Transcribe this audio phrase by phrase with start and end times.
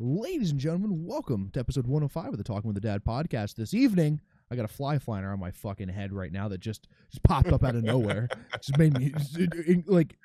[0.00, 3.56] Ladies and gentlemen, welcome to episode 105 of the Talking with the Dad podcast.
[3.56, 6.86] This evening, I got a fly flying around my fucking head right now that just
[7.10, 8.28] just popped up out of nowhere.
[8.60, 10.16] Just made me just, it- it- like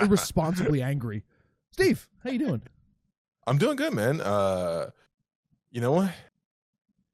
[0.00, 1.22] irresponsibly angry.
[1.70, 2.62] Steve, how you doing?
[3.46, 4.20] I'm doing good, man.
[4.22, 4.90] Uh,
[5.70, 6.12] you know what?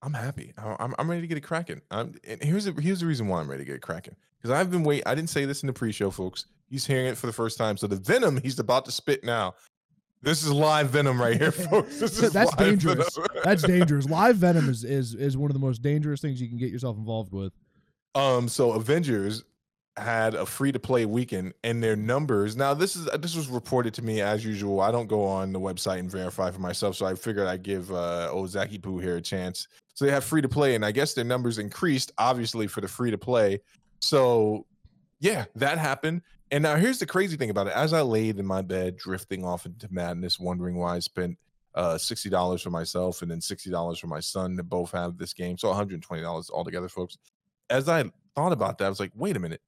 [0.03, 0.53] I'm happy.
[0.57, 1.81] I'm I'm ready to get it cracking.
[1.91, 4.15] I'm, and here's the here's the reason why I'm ready to get it cracking.
[4.39, 5.03] Because I've been wait.
[5.07, 6.47] I didn't say this in the pre-show, folks.
[6.69, 7.77] He's hearing it for the first time.
[7.77, 9.55] So the venom he's about to spit now.
[10.25, 12.01] This is live venom right here, folks.
[12.01, 13.19] This is That's dangerous.
[13.45, 14.09] That's dangerous.
[14.09, 16.97] Live venom is, is is one of the most dangerous things you can get yourself
[16.97, 17.53] involved with.
[18.15, 19.45] Um, so Avengers
[19.99, 22.57] had a free to play weekend and their numbers.
[22.57, 24.81] Now this is this was reported to me as usual.
[24.81, 27.93] I don't go on the website and verify for myself, so I figured I'd give
[27.93, 29.69] uh Ozaki Poo here a chance.
[29.93, 32.89] So they have free to play, and I guess their numbers increased obviously for the
[32.89, 33.61] free to play.
[34.01, 34.65] So
[35.21, 36.23] yeah, that happened.
[36.51, 37.73] And now here's the crazy thing about it.
[37.73, 41.39] As I laid in my bed, drifting off into madness, wondering why I spent
[41.75, 45.19] uh sixty dollars for myself and then sixty dollars for my son to both have
[45.19, 45.59] this game.
[45.59, 47.19] So $120 altogether, folks
[47.71, 49.63] as I thought about that, I was like, wait a minute.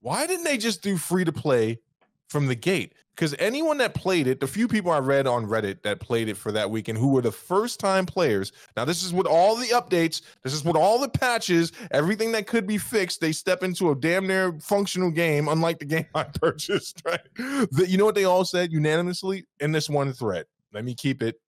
[0.00, 1.80] Why didn't they just do free to play
[2.28, 2.94] from the gate?
[3.14, 6.36] Because anyone that played it, the few people I read on Reddit that played it
[6.36, 8.52] for that weekend who were the first time players.
[8.76, 12.46] Now, this is with all the updates, this is with all the patches, everything that
[12.46, 13.22] could be fixed.
[13.22, 17.20] They step into a damn near functional game, unlike the game I purchased, right?
[17.36, 20.44] The, you know what they all said unanimously in this one thread?
[20.74, 21.40] Let me keep it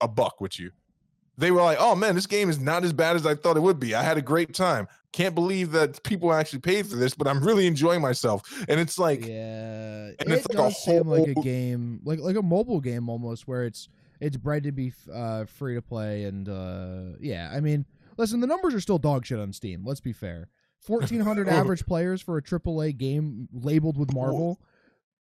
[0.00, 0.70] a buck with you
[1.38, 3.60] they were like, "Oh man, this game is not as bad as I thought it
[3.60, 3.94] would be.
[3.94, 4.88] I had a great time.
[5.12, 8.98] Can't believe that people actually paid for this, but I'm really enjoying myself." And it's
[8.98, 12.42] like, Yeah, and it it's like a does seem like a game, like like a
[12.42, 13.88] mobile game almost, where it's
[14.20, 17.84] it's bred to be uh, free to play, and uh, yeah, I mean,
[18.16, 19.84] listen, the numbers are still dog shit on Steam.
[19.84, 20.48] Let's be fair.
[20.80, 24.60] Fourteen hundred average players for a AAA game labeled with Marvel.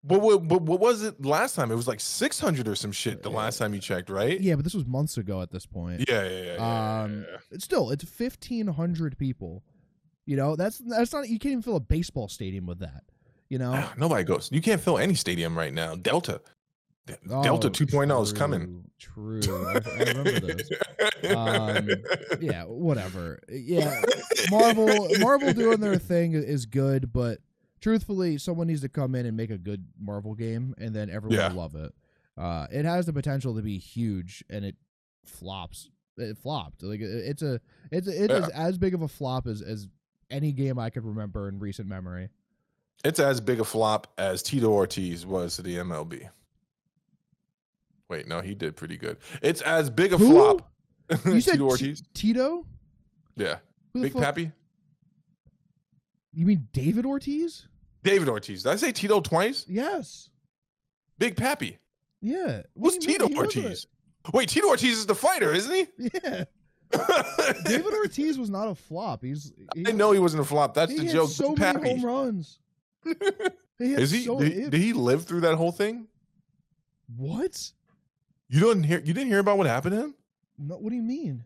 [0.03, 1.72] But what, but what was it last time?
[1.72, 4.39] It was like 600 or some shit the last time you checked, right?
[4.39, 6.06] Yeah, but this was months ago at this point.
[6.08, 6.53] yeah, yeah, yeah.
[6.56, 9.64] yeah, Um, yeah, It's still, it's fifteen hundred people.
[10.25, 11.28] You know, that's that's not.
[11.28, 13.03] You can't even fill a baseball stadium with that.
[13.50, 13.84] You know.
[13.97, 14.50] Nobody goes.
[14.51, 15.96] You can't fill any stadium right now.
[15.96, 16.40] Delta,
[17.07, 18.84] De- Delta Oh, 2.0 is coming.
[19.00, 19.68] True, true.
[19.68, 20.69] I, I remember this.
[21.35, 21.90] Um,
[22.40, 23.40] yeah, whatever.
[23.50, 24.01] Yeah,
[24.51, 27.40] Marvel Marvel doing their thing is good, but
[27.81, 31.38] truthfully, someone needs to come in and make a good Marvel game, and then everyone
[31.38, 31.50] Yeah.
[31.50, 31.94] will love it.
[32.38, 34.75] Uh, it has the potential to be huge, and it
[35.25, 35.89] flops.
[36.18, 36.84] It flopped.
[36.84, 37.59] Like it- it's a
[37.91, 38.68] it's a, it is Yeah.
[38.68, 39.88] as big of a flop as as
[40.29, 42.29] any game I could remember in recent memory.
[43.06, 46.28] It's as big a flop as Tito Ortiz was to the MLB.
[48.09, 49.18] Wait, no, he did pretty good.
[49.41, 50.31] It's as big a Who?
[50.31, 50.72] flop.
[51.25, 52.03] You said Tito T- Ortiz?
[52.13, 52.66] Tito?
[53.35, 53.59] yeah.
[53.94, 54.51] Who Big Papi?
[56.34, 57.67] You mean David Ortiz?
[58.03, 58.63] David Ortiz.
[58.63, 59.66] Did I say Tito twice?
[59.67, 60.29] Yes.
[61.17, 61.78] Big Papi.
[62.22, 62.62] Yeah.
[62.73, 63.28] What Who's do you mean?
[63.29, 63.88] Tito a- Ortiz?
[64.34, 66.09] Wait, Tito Ortiz is the fighter, isn't he?
[66.23, 66.44] Yeah.
[67.66, 69.23] David Ortiz was not a flop.
[69.23, 70.73] He's he, I know he wasn't a flop.
[70.73, 71.29] That's he the joke.
[71.29, 71.89] so Big many Pappy.
[71.89, 72.59] home runs.
[73.78, 74.25] He Is he?
[74.25, 76.07] so- did, he- did he live through that whole thing?
[77.16, 77.72] what?
[78.50, 79.00] You didn't hear?
[79.00, 80.16] You didn't hear about what happened to him,
[80.57, 81.44] No, what do you mean?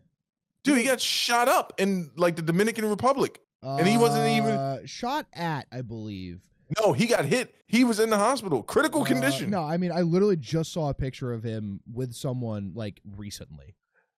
[0.64, 0.78] dude?
[0.78, 3.40] He got shot up in like the Dominican Republic.
[3.64, 6.40] And he wasn't even- Uh, shot at, I believe.
[6.80, 7.54] No, he got hit.
[7.66, 9.50] He was in the hospital, critical Uh, condition.
[9.50, 13.74] No, I mean I literally just saw a picture of him with someone like recently.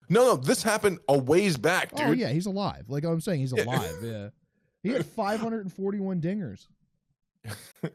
[0.09, 2.07] no, no, this happened a ways back, dude.
[2.07, 2.85] Oh yeah, he's alive.
[2.89, 3.97] Like I'm saying, he's alive.
[4.03, 4.29] Yeah,
[4.83, 6.69] he had 541 dingers.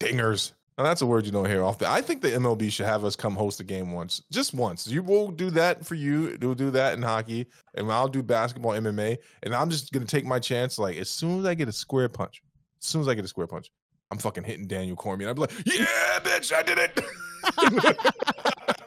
[0.00, 0.52] Dingers.
[0.78, 1.88] Now that's a word you don't hear often.
[1.88, 4.86] I think the MLB should have us come host a game once, just once.
[4.86, 6.38] You will do that for you.
[6.40, 10.24] We'll do that in hockey, and I'll do basketball, MMA, and I'm just gonna take
[10.24, 10.78] my chance.
[10.78, 12.42] Like as soon as I get a square punch,
[12.80, 13.70] as soon as I get a square punch,
[14.10, 15.28] I'm fucking hitting Daniel Cormier.
[15.28, 16.98] I'm like, yeah, bitch, I did it.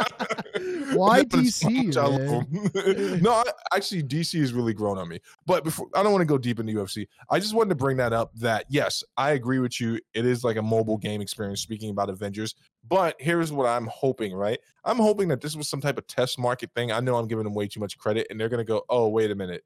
[0.95, 3.21] Why DC, man?
[3.21, 3.43] no, I,
[3.73, 5.19] actually, DC has really grown on me.
[5.45, 7.07] But before, I don't want to go deep into UFC.
[7.29, 8.31] I just wanted to bring that up.
[8.35, 9.99] That yes, I agree with you.
[10.13, 11.61] It is like a mobile game experience.
[11.61, 12.55] Speaking about Avengers,
[12.87, 14.33] but here's what I'm hoping.
[14.33, 16.91] Right, I'm hoping that this was some type of test market thing.
[16.91, 19.31] I know I'm giving them way too much credit, and they're gonna go, "Oh, wait
[19.31, 19.63] a minute,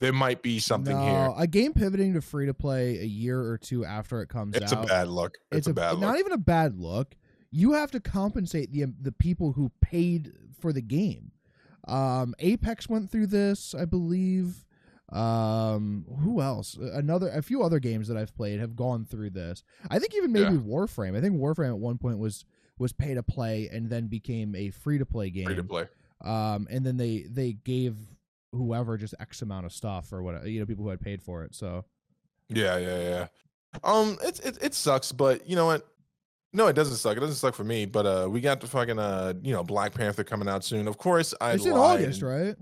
[0.00, 3.40] there might be something no, here." A game pivoting to free to play a year
[3.40, 4.62] or two after it comes out.
[4.62, 5.38] It's a bad look.
[5.52, 6.00] It's, a, bad look.
[6.00, 7.14] not even a bad look.
[7.50, 11.32] You have to compensate the the people who paid for the game.
[11.86, 14.64] Um, Apex went through this, I believe.
[15.10, 16.76] Um, who else?
[16.76, 19.62] Another, a few other games that I've played have gone through this.
[19.90, 20.60] I think even maybe Yeah.
[20.60, 21.16] Warframe.
[21.16, 22.44] I think Warframe at one point was
[22.78, 25.46] was pay to play and then became a free to play game.
[25.46, 25.88] Free to play.
[26.20, 27.96] Um, and then they they gave
[28.52, 31.42] whoever just X amount of stuff or what you know people who had paid for
[31.42, 31.54] it.
[31.54, 31.86] So
[32.50, 33.26] Yeah, yeah, yeah.
[33.82, 35.86] Um, it's it, it sucks, but you know what?
[36.52, 37.16] No, it doesn't suck.
[37.16, 37.84] It doesn't suck for me.
[37.84, 40.88] But uh, we got the fucking uh, you know, Black Panther coming out soon.
[40.88, 42.56] Of course, I It's in August, right?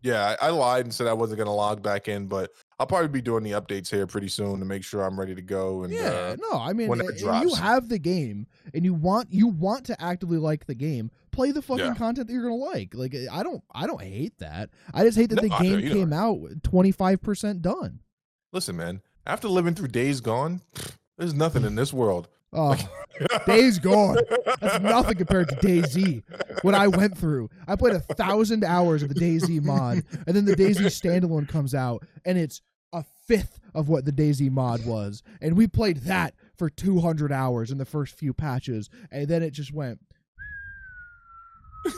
[0.00, 3.08] Yeah, I, I lied and said I wasn't gonna log back in, but I'll probably
[3.08, 5.82] be doing the updates here pretty soon to make sure I'm ready to go.
[5.82, 9.32] And Yeah, uh, no, I mean, when it you have the game and you want
[9.32, 11.94] you want to actively like the game, play the fucking Yeah.
[11.94, 12.94] content that you're gonna like.
[12.94, 14.70] Like, I don't, I don't hate that.
[14.94, 17.98] I just hate that No, the game came out 25 percent done.
[18.52, 19.02] listen, man.
[19.26, 20.60] After living through Days Gone,
[21.18, 22.28] there's nothing in this world.
[22.52, 22.76] Oh,
[23.46, 24.16] Days Gone.
[24.60, 26.22] That's nothing compared to DayZ.
[26.62, 27.50] What I went through.
[27.66, 31.74] I played a thousand hours of the DayZ mod, and then the DayZ standalone comes
[31.74, 32.62] out, and it's
[32.92, 35.22] a fifth of what the DayZ mod was.
[35.42, 39.50] And we played that for 200 hours in the first few patches, and then it
[39.50, 40.00] just went.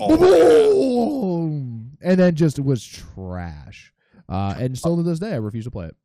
[0.00, 3.92] Oh, and then just it was trash.
[4.28, 5.96] Uh, and still to this day, I refuse to play it.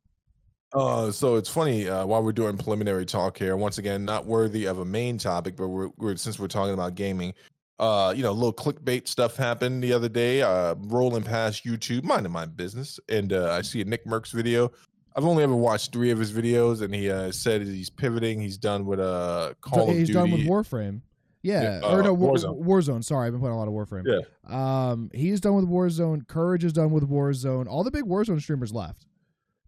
[0.74, 3.56] Uh, so it's funny uh, while we're doing preliminary talk here.
[3.56, 6.96] Once again, not worthy of a main topic, but we're, we're since we're talking about
[6.96, 7.32] gaming.
[7.78, 10.42] Uh, you know, a little clickbait stuff happened the other day.
[10.42, 14.70] Uh, rolling past YouTube, minding my business, and uh, I see a Nickmercs video.
[15.16, 18.40] I've only ever watched three of his videos, and he uh, said he's pivoting.
[18.40, 21.02] He's done with uh, Call He's of done with Warframe.
[21.42, 22.64] Yeah, Yeah, or uh, no, War, Warzone.
[22.64, 23.04] Warzone.
[23.04, 24.04] Sorry, I've been playing a lot of Warframe.
[24.06, 24.90] Yeah.
[24.90, 26.26] Um, he's done with Warzone.
[26.26, 27.68] Courage is done with Warzone.
[27.68, 29.06] All the big Warzone streamers left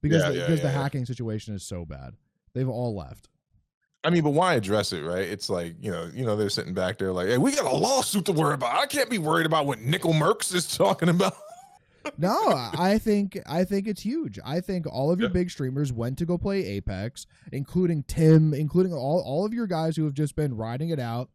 [0.09, 0.83] because Yeah, the, yeah, because the yeah, yeah.
[0.83, 2.15] hacking situation is so bad.
[2.55, 3.29] They've all left.
[4.05, 5.29] I mean, but why address it, right?
[5.29, 7.77] It's like you know, you know, they're sitting back there like, "Hey, we got a
[7.77, 8.77] lawsuit to worry about.
[8.77, 11.35] I can't be worried about what Nickel Merckx is talking about."
[12.17, 12.37] No,
[12.79, 14.39] I think I think it's huge.
[14.45, 18.93] I think all of your big streamers went to go play Apex, including Tim, including
[18.93, 21.31] all all of your guys who have just been riding it out.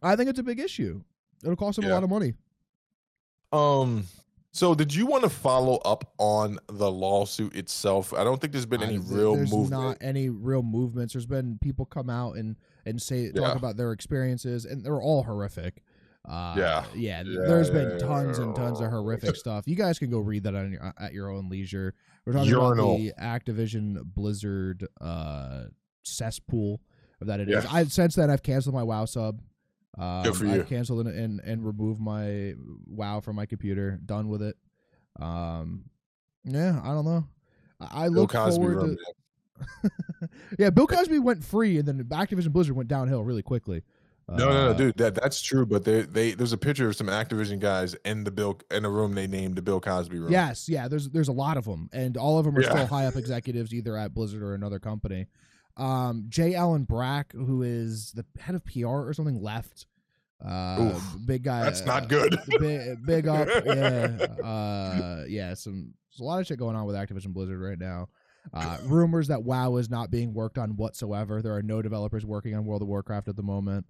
[0.00, 1.02] I think it's a big issue.
[1.42, 2.34] It'll cost them a lot of money.
[3.52, 4.06] Um.
[4.58, 8.12] So, did you want to follow up on the lawsuit itself?
[8.12, 9.70] I don't think there's been any I- real there's movement.
[9.82, 11.14] not any real movements.
[11.14, 13.52] There's been people come out and and say talk Yeah.
[13.56, 15.84] about their experiences, and they're all horrific.
[16.28, 16.84] Uh, Yeah.
[16.96, 17.22] yeah.
[17.24, 19.68] Yeah, There's yeah, been tons and tons of horrific stuff.
[19.68, 21.94] You guys can go read that on your, at your own leisure.
[22.26, 22.96] We're talking Urinal.
[22.96, 25.66] about the Activision Blizzard uh,
[26.02, 26.80] cesspool
[27.20, 27.64] of that it is.
[27.66, 29.40] I since then I've canceled my WoW sub.
[29.98, 30.52] Um, Good for you.
[30.54, 32.54] I've canceled and, and and removed my
[32.86, 33.98] WoW from my computer.
[34.04, 34.56] Done with it.
[35.18, 35.84] Um,
[36.44, 37.24] yeah, I don't know.
[37.80, 38.96] I, I look Cosby forward run,
[39.82, 39.90] to
[40.58, 43.82] yeah, Bill Cosby went free, and then Activision Blizzard went downhill really quickly.
[44.28, 44.96] No, no, no, Uh, dude.
[44.98, 45.64] That that's true.
[45.66, 48.90] But they they there's a picture of some Activision guys in the Bill in a
[48.90, 50.30] room they named the Bill Cosby room.
[50.30, 50.86] Yes, yeah.
[50.86, 52.70] There's there's a lot of them, and all of them are Yeah.
[52.70, 55.26] still high up executives, either at Blizzard or another company.
[55.76, 56.54] Um, J.
[56.54, 59.86] Allen Brack, who is the head of PR or something, left.
[60.44, 61.62] Uh, Oof, big guy.
[61.62, 62.38] that's uh, not good.
[62.60, 63.48] big, big up.
[63.66, 65.54] Yeah, uh, yeah.
[65.54, 68.08] Some there's a lot of shit going on with Activision Blizzard right now.
[68.52, 71.42] Uh, rumors that WoW is not being worked on whatsoever.
[71.42, 73.84] There are no developers working on World of Warcraft at the moment.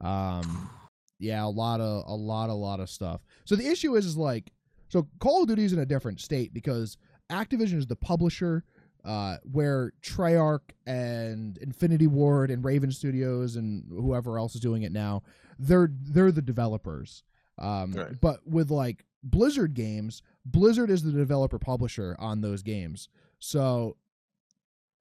[0.00, 0.70] Um,
[1.18, 3.22] yeah, a lot of a lot, a lot of stuff.
[3.44, 4.52] So the issue is, is like,
[4.88, 6.96] so Call of Duty is in a different state because
[7.30, 8.64] Activision is the publisher,
[9.04, 14.92] uh, where Treyarch and Infinity Ward and Raven Studios and whoever else is doing it
[14.92, 15.22] now,
[15.58, 17.22] they're they're the developers.
[17.58, 18.20] Um, Right.
[18.20, 23.08] But with like Blizzard games, Blizzard is the developer publisher on those games,
[23.38, 23.96] so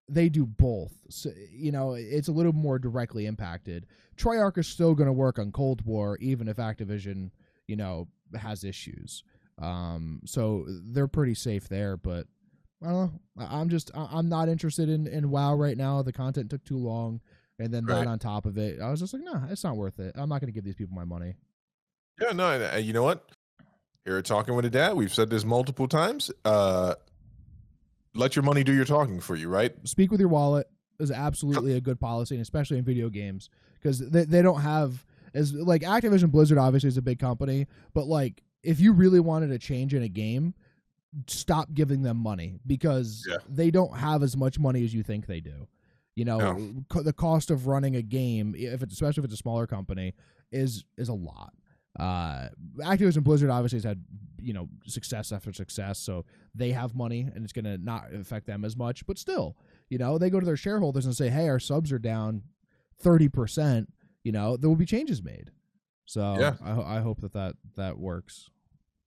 [0.09, 0.94] they do both.
[1.09, 3.85] So, you know, it's a little more directly impacted.
[4.17, 7.31] Treyarch is still going to work on Cold War, even if Activision,
[7.68, 8.07] you know,
[8.39, 9.23] has issues.
[9.61, 11.95] Um, so they're pretty safe there.
[11.97, 12.28] But
[12.83, 13.45] I don't know.
[13.45, 16.01] I'm just I'm not interested in in WoW right now.
[16.01, 17.21] The content took too long,
[17.60, 18.00] and then Right.
[18.00, 20.14] that on top of it, I was just like, no, it's not worth it.
[20.16, 21.36] I'm not going to give these people my money.
[22.22, 23.30] Yeah, no, and, you know what?
[24.06, 26.30] Here at talking with a dad, we've said this multiple times.
[26.44, 26.95] Uh,
[28.16, 29.74] let your money do your talking for you, right?
[29.88, 30.68] speak with your wallet
[31.00, 33.50] is absolutely a good policy, and especially in video games
[33.81, 38.06] because they, they don't have as like Activision Blizzard obviously is a big company, but
[38.06, 40.54] like if you really wanted a change in a game,
[41.28, 43.38] stop giving them money because Yeah.
[43.50, 45.68] they don't have as much money as you think they do.
[46.15, 46.83] You know, No.
[46.89, 50.13] co- the cost of running a game, if it's especially if it's a smaller company,
[50.51, 51.53] is is a lot.
[51.99, 54.03] Uh, Activision Blizzard obviously has had
[54.41, 58.45] you know success after success, so they have money and it's going to not affect
[58.47, 59.05] them as much.
[59.05, 59.55] But still,
[59.89, 62.43] you know, they go to their shareholders and say, "Hey, our subs are down
[62.99, 63.91] thirty percent."
[64.23, 65.51] You know, there will be changes made.
[66.05, 66.55] So Yeah.
[66.61, 68.49] I, I hope that that that works.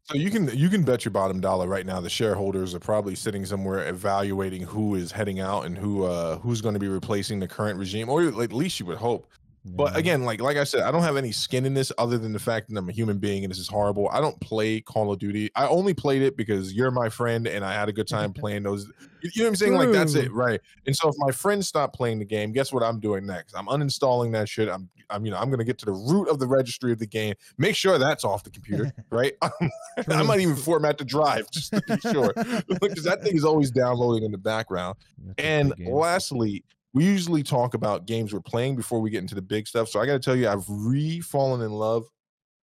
[0.09, 2.01] So you can you can bet your bottom dollar right now.
[2.01, 6.61] The shareholders are probably sitting somewhere evaluating who is heading out and who uh who's
[6.61, 9.27] going to be replacing the current regime, or at least you would hope
[9.75, 12.33] But again, like like I said, I don't have any skin in this other than
[12.33, 14.09] the fact that I'm a human being and this is horrible.
[14.11, 15.51] I don't play Call of Duty.
[15.57, 18.63] I only played it because you're my friend and I had a good time playing
[18.63, 18.87] those.
[19.23, 19.75] You know what I'm saying?
[19.75, 20.61] Like that's it, right?
[20.87, 23.55] And so if my friends stop playing the game, guess what I'm doing next?
[23.55, 24.69] I'm uninstalling that shit.
[24.69, 27.07] I'm I'm you know I'm gonna get to the root of the registry of the
[27.07, 27.35] game.
[27.59, 29.35] Make sure that's off the computer, right?
[30.09, 32.33] I might even format the drive just to be sure
[32.81, 34.97] because that thing is always downloading in the background.
[35.19, 36.65] That's And lastly,
[36.97, 39.87] we usually talk about games we're playing before we get into the big stuff.
[39.87, 42.07] So I got to tell you, I've re fallen in love.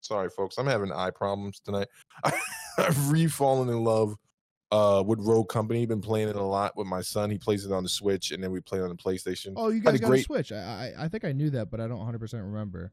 [0.01, 1.89] Sorry, folks, I'm having eye problems tonight.
[2.79, 4.17] I've re fallen in love
[4.71, 5.85] uh, with Rogue Company.
[5.85, 7.29] Been playing it a lot with my son.
[7.29, 9.53] He plays it on the Switch, and then we play it on the PlayStation.
[9.55, 10.51] Oh, you guys got great- a Switch.
[10.51, 12.91] I, I I think I knew that, but I don't 100 percent remember.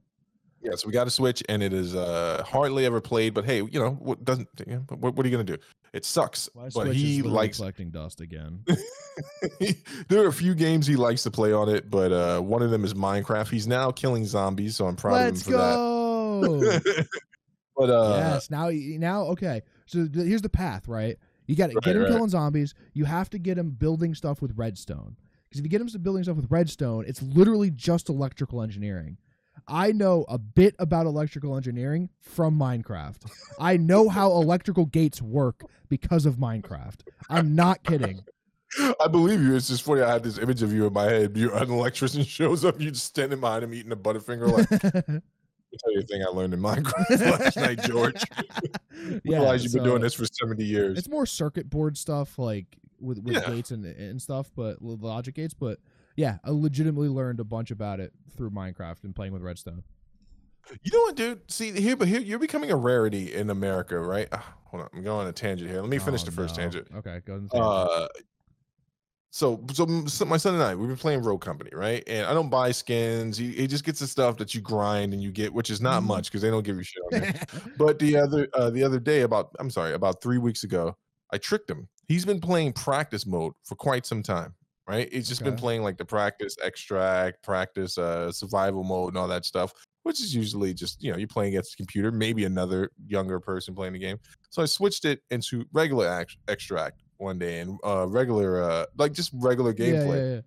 [0.61, 3.33] Yeah, so we got a Switch, and it is uh, hardly ever played.
[3.33, 4.47] But hey, you know what doesn't?
[4.67, 5.57] You know, what, what are you gonna do?
[5.93, 6.49] It sucks.
[6.53, 8.63] My but Switch he likes collecting dust again.
[10.07, 12.71] there are a few games he likes to play on it, but uh, one of
[12.71, 13.49] them is Minecraft.
[13.49, 16.59] He's now killing zombies, so I'm proud Let's of him for go.
[16.59, 17.07] that.
[17.77, 18.51] but uh, yes.
[18.51, 19.61] Now, now, okay.
[19.85, 21.17] So th- here's the path, right?
[21.47, 22.11] You got to Right, get him right.
[22.11, 22.75] killing zombies.
[22.93, 25.15] You have to get him building stuff with redstone.
[25.49, 29.17] Because if you get him building stuff with redstone, it's literally just electrical engineering.
[29.69, 33.29] I know a bit about electrical engineering from Minecraft.
[33.59, 37.01] I know how electrical gates work because of Minecraft.
[37.29, 38.21] I'm not kidding.
[38.99, 39.55] I believe you.
[39.55, 40.01] It's just funny.
[40.01, 41.35] I had this image of you in my head.
[41.37, 44.51] You're an electrician shows up, you just standing behind him eating a Butterfinger.
[44.51, 44.69] Like,
[45.79, 47.09] tell you a thing I learned in Minecraft
[47.39, 48.21] last night, George.
[49.23, 50.97] yeah, Realize you've been doing this for 70 years.
[50.97, 52.65] It's more circuit board stuff, like
[52.99, 53.49] with with Yeah.
[53.49, 55.53] gates and and stuff, but logic gates.
[55.53, 55.79] But
[56.19, 59.83] yeah, I legitimately learned a bunch about it through Minecraft and playing with redstone.
[60.83, 61.49] You know what, dude?
[61.49, 64.27] See here, but here you're becoming a rarity in America, right?
[64.33, 65.79] Ah, hold on, I'm going on a tangent here.
[65.79, 66.63] Let me finish Oh, the first no.
[66.63, 66.87] tangent.
[66.93, 67.49] Okay, go ahead.
[67.53, 68.07] Uh,
[69.31, 72.03] so, so my son and I, we've been playing Rogue Company, right?
[72.05, 73.37] And I don't buy skins.
[73.37, 76.03] He, he just gets the stuff that you grind and you get, which is not
[76.03, 76.07] Mhm.
[76.07, 77.33] much because they don't give you shit on there.
[77.77, 80.97] but the other, uh, the other day, about I'm sorry, about three weeks ago,
[81.31, 81.87] I tricked him.
[82.07, 84.53] He's been playing practice mode for quite some time,
[84.89, 85.07] right?
[85.13, 89.45] He's just been playing like the practice extract, practice uh, survival mode, and all that
[89.45, 93.39] stuff, which is usually just you know you're playing against the computer, maybe another younger
[93.39, 94.17] person playing the game.
[94.49, 99.13] So I switched it into regular act- extract one day and uh, regular, uh, like
[99.13, 100.41] just regular yeah, gameplay yeah, yeah.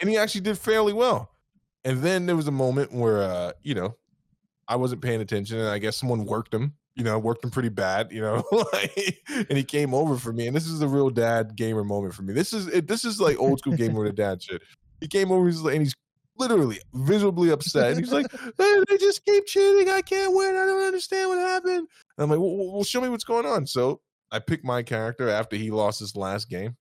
[0.00, 1.32] and he actually did fairly well.
[1.84, 3.96] And then there was a moment where, uh, you know,
[4.68, 6.74] I wasn't paying attention, and I guess someone worked him.
[6.96, 8.10] You know, worked him pretty bad.
[8.10, 11.54] You know, like, and he came over for me, and this is a real dad
[11.54, 12.32] gamer moment for me.
[12.32, 14.62] This is it, this is like old school gamer with a dad shit.
[15.00, 15.94] He came over, he's like, and he's
[16.38, 18.26] literally visibly upset, and he's like,
[18.58, 19.88] "Hey, "They just keep cheating.
[19.88, 20.56] I can't win.
[20.56, 21.88] I don't understand what happened." And
[22.18, 24.00] I'm like, "Well, well, well, show me what's going on." So
[24.32, 26.76] I picked my character after he lost his last game.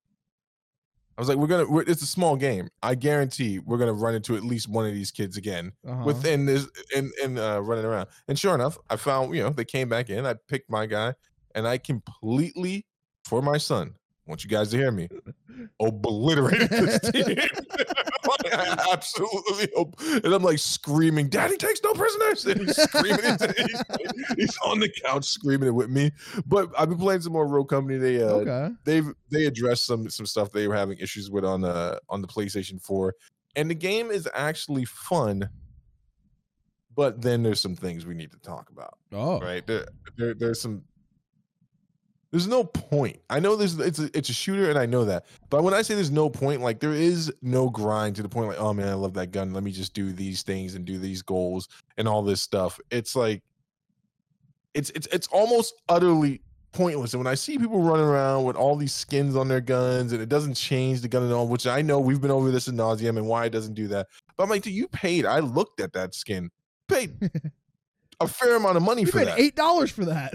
[1.17, 1.65] I was like, "We're gonna.
[1.65, 2.69] We're, it's a small game.
[2.84, 6.03] I guarantee we're gonna run into at least one of these kids again Uh-huh.
[6.03, 9.63] within this and and uh, running around." And sure enough, I found you know they
[9.65, 10.25] came back in.
[10.25, 11.13] I picked my guy,
[11.53, 12.86] and I completely
[13.24, 13.93] for my son.
[14.27, 15.07] I want you guys to hear me.
[15.79, 17.38] Obliterated this team.
[18.51, 19.70] I absolutely.
[19.77, 23.20] ob- And I'm like screaming, "Daddy takes no prisoners!" And he's screaming.
[23.58, 23.84] he's,
[24.38, 26.12] he's on the couch screaming it with me.
[26.46, 27.98] But I've been playing some more Rogue Company.
[27.98, 28.75] They uh, okay.
[28.84, 32.27] they've they addressed some some stuff they were having issues with on the on the
[32.27, 33.13] PlayStation 4
[33.55, 35.50] and the game is actually fun
[36.96, 39.86] but then there's some things we need to talk about Oh, right there,
[40.17, 40.84] there there's some
[42.32, 45.25] there's no point i know there's it's a, it's a shooter and i know that
[45.50, 48.48] but when i say there's no point like there is no grind to the point
[48.48, 50.98] like oh man i love that gun let me just do these things and do
[50.98, 51.67] these goals
[51.98, 53.41] and all this stuff it's like
[54.74, 56.41] it's it's it's almost utterly
[56.75, 57.13] pointless.
[57.13, 60.22] And when I see people running around with all these skins on their guns and
[60.22, 62.75] it doesn't change the gun at all, which I know we've been over this in
[62.75, 64.08] nauseum and why it doesn't do that.
[64.38, 65.25] But I'm like, dude, you paid.
[65.25, 66.51] I looked at that skin,
[66.88, 67.17] paid
[68.19, 69.39] a fair amount of money you for that.
[69.39, 70.34] eight dollars for that.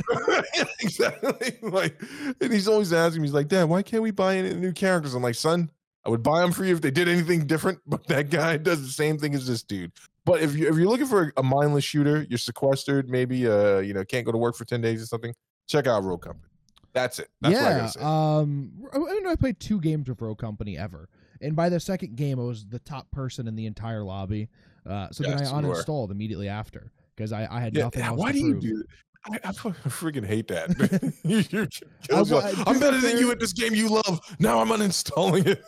[0.81, 1.59] exactly.
[1.63, 2.01] Like,
[2.41, 5.15] and he's always asking me, he's like, Dad, why can't we buy any new characters?
[5.15, 5.71] I'm like, son,
[6.05, 8.83] I would buy them for you if they did anything different, but that guy does
[8.83, 9.93] the same thing as this dude.
[10.25, 13.95] But if you if you're looking for a mindless shooter, you're sequestered, maybe uh, you
[13.95, 15.35] know, can't go to work for 10 days or something,
[15.67, 16.47] check out Rogue Company.
[16.93, 17.29] That's it.
[17.41, 17.79] That's what I yeah.
[17.79, 18.01] gotta say.
[18.01, 18.73] Um.
[18.93, 21.09] I I know I played two games with Rogue Company ever,
[21.41, 24.49] and by the second game, I was the top person in the entire lobby.
[24.85, 28.19] Uh, so then I Yes, uninstalled immediately after because I, I had yeah, nothing else.
[28.19, 28.87] why to do Why do you do that?
[29.45, 30.71] I, I freaking hate that.
[31.25, 31.67] you, you
[32.09, 32.43] kills I you.
[32.43, 34.21] wa- to I'm better than you at this game you love.
[34.39, 35.63] Now I'm uninstalling it.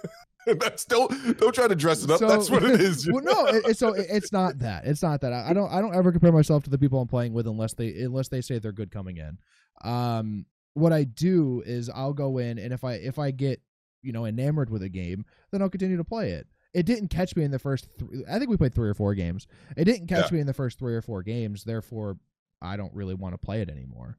[0.59, 2.19] That's don't don't try to dress it up.
[2.19, 3.07] So- That's what it is.
[3.11, 4.87] well, no, it, it- so it- it's not that.
[4.87, 5.33] It's not that.
[5.35, 5.71] I, I don't.
[5.71, 8.41] I don't ever compare myself to the people I'm playing with unless they unless they
[8.41, 9.39] say they're good coming in.
[9.85, 13.61] Um, what I do is I'll go in and if I if I get
[14.03, 16.47] you know enamored with a game, then I'll continue to play it.
[16.75, 17.87] It didn't catch me in the first.
[17.99, 19.47] Th- I think we played three or four games.
[19.77, 21.65] It didn't catch me in the first three or four games.
[21.65, 22.17] Therefore,
[22.61, 24.17] I don't really want to play it anymore.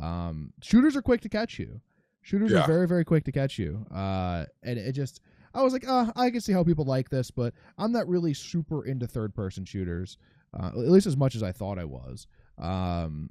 [0.00, 1.80] Um, shooters are quick to catch you.
[2.22, 2.62] Shooters Yeah.
[2.62, 3.84] are very very quick to catch you.
[3.94, 5.20] Uh, and it just
[5.52, 8.34] I was like, uh, I can see how people like this, but I'm not really
[8.34, 10.16] super into third person shooters.
[10.54, 12.26] Uh, at least as much as I thought I was.
[12.58, 13.30] Um,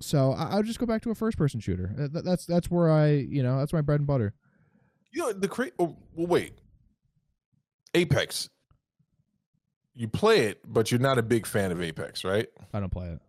[0.00, 1.94] so I, I'll just go back to a first person shooter.
[1.98, 4.34] Uh, th- that's that's where I you know that's my bread and butter.
[5.12, 6.58] You know the cra- oh, well, wait.
[7.94, 8.48] Apex.
[9.94, 12.48] You play it, but you're not a big fan of Apex, right?
[12.72, 13.20] I don't play it.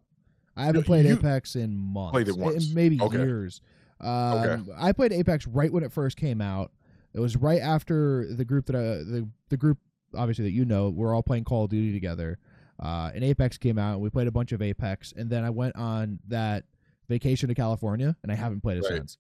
[0.56, 2.12] I haven't You- played you Apex in months.
[2.14, 2.74] played it once.
[2.74, 3.18] maybe Okay.
[3.18, 3.60] years.
[4.00, 6.72] Um, I played Apex right when it first came out.
[7.14, 9.78] It was right after the group that I, the the group
[10.16, 12.38] obviously that you know we're all playing Call of Duty together.
[12.80, 15.50] Uh, and Apex came out, and we played a bunch of Apex, and then I
[15.52, 16.66] went on that
[17.08, 18.94] vacation to California, and I haven't played it Right.
[18.98, 19.18] since.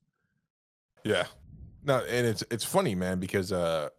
[1.03, 1.27] Yeah.
[1.83, 3.89] No, and it's it's funny, man, because uh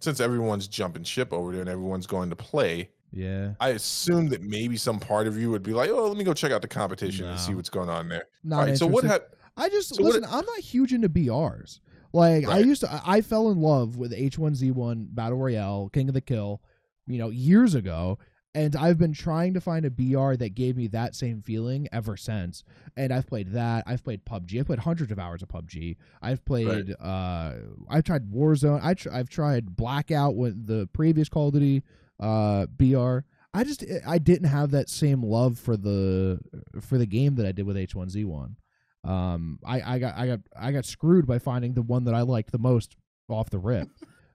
[0.00, 4.42] since everyone's jumping ship over there and everyone's going to play, Yeah, I assume that
[4.42, 6.68] maybe some part of you would be like, "Oh, let me go check out the
[6.68, 8.76] competition and see what's going on there." not All right.
[8.78, 9.24] So what interested.
[9.24, 9.40] happened?
[9.56, 10.24] I just So what listen.
[10.24, 11.80] I'm not huge into BRs.
[12.12, 16.14] Like I used to, I I fell in love with H1Z1 Battle Royale, King of
[16.14, 16.60] the Kill,
[17.06, 18.18] you know, years ago,
[18.56, 22.16] and I've been trying to find a BR that gave me that same feeling ever
[22.16, 22.64] since.
[22.96, 23.84] And I've played that.
[23.86, 24.58] I've played PUBG.
[24.58, 25.96] I've played hundreds of hours of PUBG.
[26.22, 26.94] I've played.
[26.98, 27.52] uh
[27.90, 28.80] I've tried Warzone.
[28.82, 31.82] I tr- I've tried Blackout with the previous Call of Duty
[32.18, 33.18] uh BR.
[33.52, 36.40] I just I didn't have that same love for the
[36.80, 38.56] for the game that I did with H1Z1
[39.04, 42.22] um I, I got I got I got screwed by finding the one that I
[42.22, 42.96] liked the most
[43.28, 43.88] off the rip.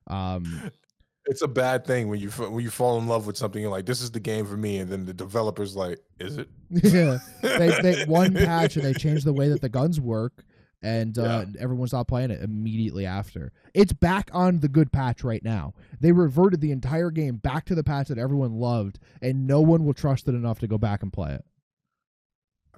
[0.07, 0.71] Um
[1.25, 3.61] It's a bad thing when you when you fall in love with something.
[3.61, 6.49] You're like, "This is the game for me," and then the developer's like, "Is it?"
[6.69, 7.19] yeah.
[7.41, 10.43] They they one patch and they changed the way that the guns work
[10.83, 13.51] and uh everyone stopped playing it immediately after.
[13.73, 15.73] It's back on the good patch right now.
[15.99, 19.85] They reverted the entire game back to the patch that everyone loved and no one
[19.85, 21.45] will trust it enough to go back and play it.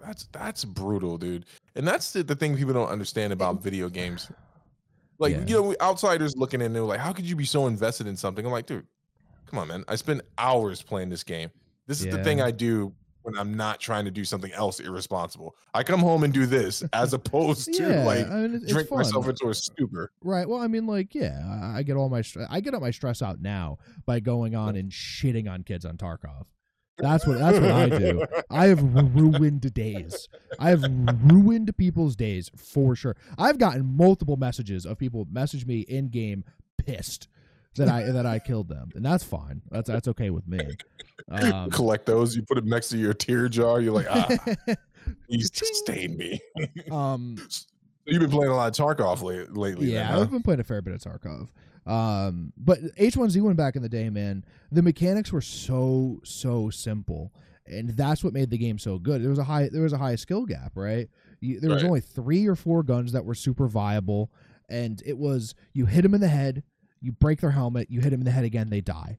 [0.03, 1.45] That's that's brutal, dude.
[1.75, 4.29] And that's the, the thing people don't understand about video games.
[5.23, 5.45] Like, Yeah.
[5.47, 8.45] you know, outsiders looking in, they're like, "How could you be so invested in something?"
[8.45, 8.85] I'm like, dude,
[9.47, 9.83] come on, man.
[9.87, 11.49] I spend hours playing this game.
[11.87, 15.55] This is the thing I do when I'm not trying to do something else irresponsible.
[15.73, 18.89] I come home and do this as opposed to like I mean, it's, it's drink
[18.89, 18.97] fun.
[18.99, 20.11] myself into a stupor.
[20.23, 20.47] Right.
[20.47, 21.39] Well, I mean, like, yeah,
[21.73, 24.75] I, I get all my I get all my stress out now by going on
[24.75, 26.45] and shitting on kids on Tarkov.
[26.97, 28.25] That's what that's what I do.
[28.49, 30.27] I have ruined days.
[30.59, 30.83] I have
[31.23, 33.15] ruined people's days for sure.
[33.37, 36.43] I've gotten multiple messages of people message me in game
[36.77, 37.27] pissed
[37.75, 39.61] that I that I killed them, and that's fine.
[39.71, 40.59] That's that's okay with me.
[41.29, 42.35] Um, Collect those.
[42.35, 43.81] You put them next to your tear jar.
[43.81, 44.29] You're like, ah,
[45.27, 46.39] you stained me.
[46.91, 47.37] um,
[48.05, 49.91] You've been playing a lot of Tarkov late, lately.
[49.91, 50.21] Yeah, then, huh?
[50.21, 51.47] I've been playing a fair bit of Tarkov.
[51.85, 57.33] Um, but H1Z1 back in the day, man, the mechanics were so so simple,
[57.65, 59.21] and that's what made the game so good.
[59.21, 61.09] There was a high there was a high skill gap, right?
[61.41, 64.31] You, there was only three or four guns that were super viable,
[64.69, 66.63] and it was you hit them in the head,
[67.01, 69.17] you break their helmet, you hit them in the head again, they die.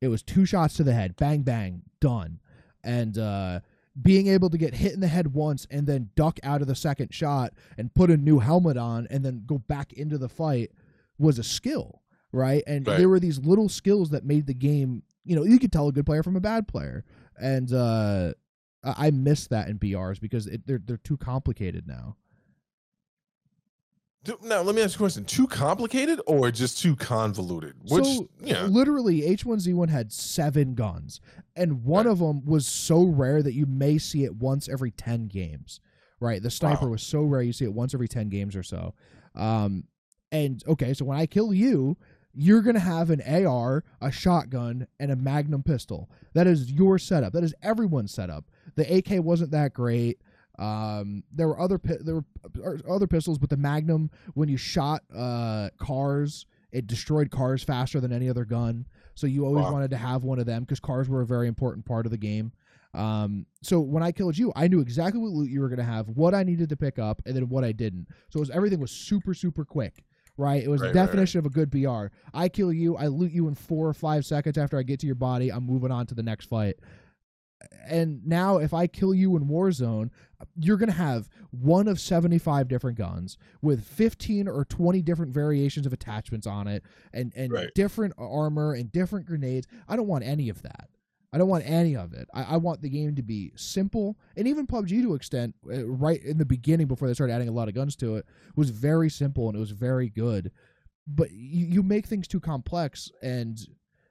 [0.00, 2.40] It was two shots to the head, bang bang, done,
[2.82, 3.60] and uh,
[4.00, 6.74] being able to get hit in the head once and then duck out of the
[6.74, 10.70] second shot and put a new helmet on and then go back into the fight
[11.18, 12.02] was a skill,
[12.36, 12.62] right?
[12.66, 12.98] And Right.
[12.98, 15.92] there were these little skills that made the game, you know, you could tell a
[15.92, 17.04] good player from a bad player.
[17.40, 18.34] And uh
[18.84, 22.16] I miss that in BRs because it, they're they're too complicated now.
[24.42, 27.74] Now, let me ask you a question: Too complicated or just too convoluted?
[27.88, 31.20] Which, so yeah, literally H1Z1 had 7 guns
[31.54, 32.10] and one Right.
[32.12, 35.80] of them was so rare that you may see it once every 10 games.
[36.18, 36.42] Right?
[36.42, 36.92] The sniper Wow.
[36.92, 38.94] was so rare you see it once every 10 games or so.
[39.34, 39.84] Um
[40.32, 41.96] and okay, so when I kill you,
[42.36, 46.10] you're going to have an AR, a shotgun, and a magnum pistol.
[46.34, 47.32] That is your setup.
[47.32, 48.44] That is everyone's setup.
[48.74, 50.20] The AK wasn't that great.
[50.58, 52.24] Um, there were other there were
[52.64, 58.00] uh, other pistols, but the Magnum, when you shot uh, cars, it destroyed cars faster
[58.00, 58.86] than any other gun.
[59.14, 59.72] So you always Wow.
[59.72, 62.18] wanted to have one of them because cars were a very important part of the
[62.18, 62.52] game.
[62.94, 65.84] Um, so when I killed you, I knew exactly what loot you were going to
[65.84, 68.08] have, what I needed to pick up, and then what I didn't.
[68.30, 70.04] So it was everything was super super quick.
[70.38, 71.06] Right, it was Right, the right, right.
[71.06, 72.06] definition of a good BR.
[72.34, 75.06] I kill you, I loot you in four or five seconds after I get to
[75.06, 75.50] your body.
[75.50, 76.76] I'm moving on to the next fight
[77.88, 80.10] and now if I kill you in Warzone,
[80.56, 85.86] you're going to have one of 75 different guns with 15 or 20 different variations
[85.86, 86.82] of attachments on it
[87.14, 87.68] and and Right.
[87.74, 89.66] different armor and different grenades.
[89.88, 90.90] I don't want any of that.
[91.36, 92.26] I don't want any of it.
[92.32, 96.22] I, I want the game to be simple, and even PUBG to extent, uh, right
[96.22, 98.24] in the beginning before they started adding a lot of guns to it,
[98.56, 100.50] was very simple and it was very good.
[101.06, 103.60] but you, you make things too complex, and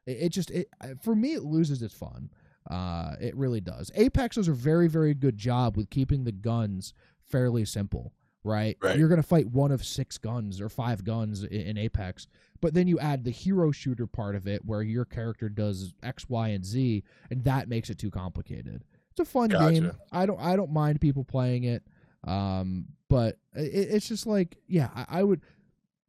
[0.06, 0.68] it, it just it
[1.02, 2.30] for me it loses its fun.
[2.70, 3.92] Uh, it really does.
[3.96, 6.94] Apex does a very very good job with keeping the guns
[7.30, 8.14] fairly simple.
[8.44, 8.78] Right?
[8.80, 8.98] Right.
[8.98, 12.28] You're gonna fight one of six guns or five guns in, in Apex,
[12.62, 16.30] but then you add the hero shooter part of it, where your character does X,
[16.30, 18.84] Y, and Z, and that makes it too complicated.
[19.12, 19.72] It's a fun Gotcha.
[19.72, 19.92] game.
[20.12, 21.84] I don't I don't mind people playing it.
[22.26, 25.42] Um, but it, it's just like, yeah, I, I would.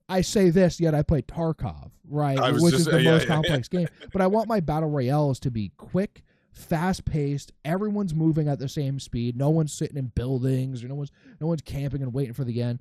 [0.09, 3.35] I say this, yet I play Tarkov, right, which is the yeah, most yeah, yeah.
[3.35, 3.89] complex game.
[4.13, 7.51] But I want my battle royales to be quick, fast paced.
[7.65, 9.37] Everyone's moving at the same speed.
[9.37, 12.63] No one's sitting in buildings, or no one's no one's camping and waiting for the
[12.63, 12.81] end.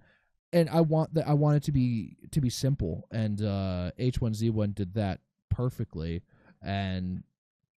[0.56, 1.28] And I want that.
[1.28, 3.08] I want it to be to be simple.
[3.12, 6.22] And uh, H1Z1 did that perfectly,
[6.64, 7.24] and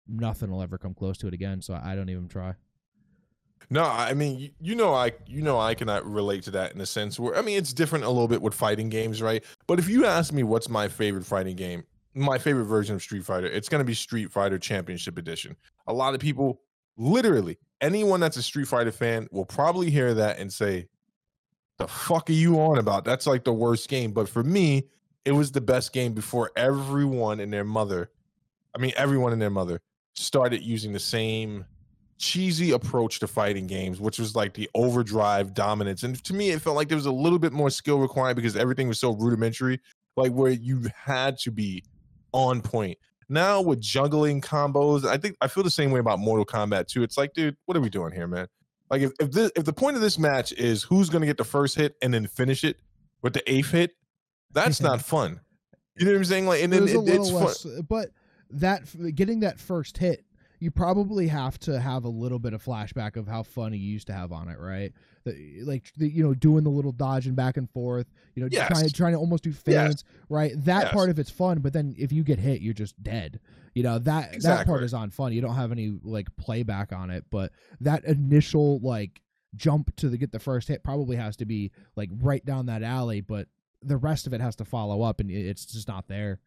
[0.08, 1.60] nothing will ever come close to it again.
[1.62, 2.54] So I don't even try.
[3.72, 6.80] No, I mean, you, you know, I you know, I cannot relate to that in
[6.80, 9.44] a sense where I mean, it's different a little bit with fighting games, right?
[9.66, 13.26] But if you ask me what's my favorite fighting game, my favorite version of Street
[13.26, 15.56] Fighter, it's going to be Street Fighter Championship Edition.
[15.88, 16.62] A lot of people,
[16.96, 20.88] literally, anyone that's a Street Fighter fan will probably hear that and say,
[21.78, 23.06] "The fuck are you on about?
[23.06, 24.88] That's like the worst game." But for me,
[25.26, 28.10] it was the best game before everyone and their mother,
[28.76, 29.82] I mean, everyone and their mother
[30.16, 31.66] started using the same
[32.18, 36.04] cheesy approach to fighting games, which was like the overdrive dominance.
[36.04, 38.56] And to me, it felt like there was a little bit more skill required because
[38.56, 39.80] everything was so rudimentary,
[40.16, 41.84] like where you had to be
[42.32, 42.98] on point.
[43.30, 47.04] Now with juggling combos, I think I feel the same way about Mortal Kombat too.
[47.04, 48.48] It's like, dude, what are we doing here, man?
[48.90, 51.44] Like if if, this, if the point of this match is who's gonna get the
[51.44, 52.78] first hit and then finish it
[53.22, 53.92] with the eighth hit,
[54.52, 55.40] that's not fun.
[55.98, 56.46] You know what I'm saying?
[56.46, 57.46] Like, and It then a it, it's little fun.
[57.48, 58.10] less, but
[58.52, 60.24] that getting that first hit,
[60.60, 64.08] you probably have to have a little bit of flashback of how fun he used
[64.08, 64.94] to have on it, right?
[65.32, 68.68] The, like the, you know, doing the little dodging back and forth, you know, Yes.
[68.68, 69.60] trying trying to almost do Yes.
[69.62, 70.54] fans, right?
[70.66, 70.94] That Yes.
[70.94, 73.40] part of it's fun, but then if you get hit, you're just dead.
[73.74, 75.34] You know that that part is on fun.
[75.34, 79.22] You don't have any like playback on it, but that initial like
[79.56, 82.84] jump to the, get the first hit probably has to be like right down that
[82.84, 83.48] alley, but
[83.84, 86.40] the rest of it has to follow up, and it's just not there.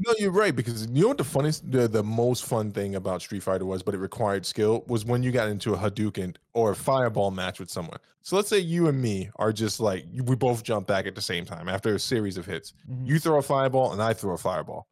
[0.00, 3.20] No, you're right because you know what the funniest, the, the most fun thing about
[3.20, 6.70] Street Fighter was, but it required skill was when you got into a Hadouken or
[6.70, 7.98] a Fireball match with someone.
[8.22, 11.20] So let's say you and me are just like we both jump back at the
[11.20, 12.74] same time after a series of hits.
[12.88, 13.08] Mhm.
[13.08, 14.86] You throw a Fireball and I throw a Fireball,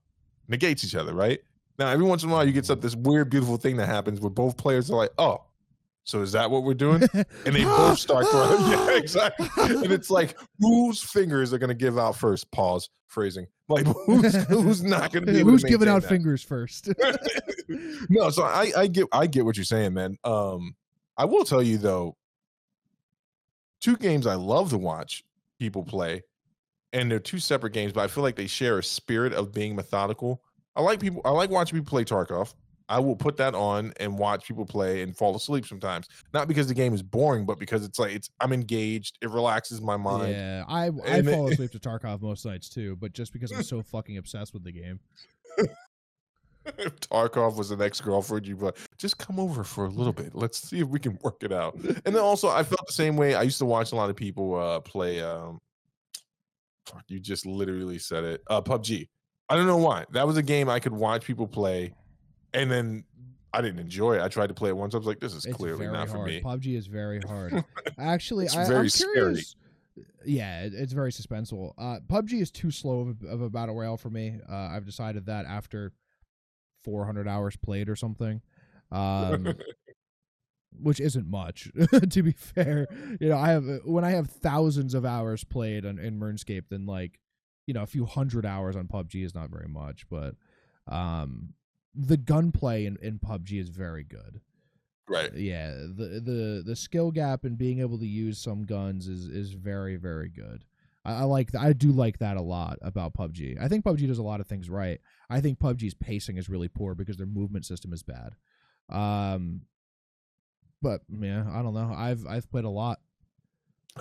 [0.48, 1.40] negates each other, right?
[1.78, 4.20] Now every once in a while you get some this weird, beautiful thing that happens
[4.20, 5.42] where both players are like, "Oh,
[6.06, 8.62] so is that what we're doing?" and they both start throwing.
[8.70, 9.48] yeah, exactly.
[9.58, 12.50] And it's like, whose fingers are going to give out first?
[12.52, 12.88] Pause.
[13.08, 13.46] Phrasing.
[13.68, 16.08] Like, who's who's not going to be Who's giving out that?
[16.08, 16.88] fingers first?
[18.08, 20.16] no, so I I get I get what you're saying, man.
[20.24, 20.74] Um,
[21.18, 22.16] I will tell you though,
[23.80, 25.24] two games I love to watch
[25.58, 26.22] people play,
[26.92, 29.74] and they're two separate games, but I feel like they share a spirit of being
[29.74, 30.42] methodical.
[30.76, 31.22] I like people.
[31.24, 32.54] I like watching people play Tarkov.
[32.88, 36.06] I will put that on and watch people play and fall asleep sometimes.
[36.32, 39.18] Not because the game is boring, but because it's like it's I'm engaged.
[39.22, 40.32] It relaxes my mind.
[40.32, 43.50] yeah, I I And it- fall asleep to Tarkov most nights too, but just because
[43.52, 45.00] I'm so fucking obsessed with the game.
[46.78, 50.34] if Tarkov was an ex girlfriend, you'd like, just come over for a little bit.
[50.34, 51.74] Let's see if we can work it out.
[51.74, 53.34] And then also, I felt the same way.
[53.34, 55.22] I used to watch a lot of people uh, play.
[55.22, 55.60] Um,
[56.86, 58.42] fuck, you just literally said it.
[58.48, 59.08] Uh, PUBG.
[59.48, 60.04] I don't know why.
[60.12, 61.94] That was a game I could watch people play,
[62.56, 63.04] and then
[63.52, 64.22] I didn't enjoy it.
[64.22, 64.94] I tried to play it once.
[64.94, 66.10] I was like, this is It's clearly not hard.
[66.10, 66.40] for me.
[66.40, 67.64] PUBG is very hard.
[67.98, 69.12] Actually, It's I, very I'm scary.
[69.14, 69.54] curious.
[70.26, 71.72] Yeah, it, it's very suspenseful.
[71.78, 74.40] Uh, PUBG is too slow of a, of a battle royale for me.
[74.50, 75.92] Uh, I've decided that after
[76.84, 78.42] 400 hours played or something.
[78.90, 79.54] Um,
[80.78, 81.70] which isn't much
[82.10, 82.86] to be fair
[83.18, 86.84] you know i have when i have thousands of hours played on, in runescape then
[86.84, 87.18] like
[87.66, 90.34] you know a few hundred hours on pubg is not very much but
[90.86, 91.54] um
[91.96, 94.40] the gunplay in, in pubg is very good
[95.08, 95.34] right.
[95.34, 99.52] yeah the the the skill gap and being able to use some guns is is
[99.52, 100.64] very very good
[101.06, 103.62] I, I like th- I do like that a lot about PUBG.
[103.62, 105.00] I think PUBG does a lot of things right.
[105.30, 108.34] I think PUBG's pacing is really poor because their movement system is bad.
[108.90, 109.62] Um,
[110.82, 111.94] but yeah, I don't know.
[111.96, 112.98] I've I've played a lot.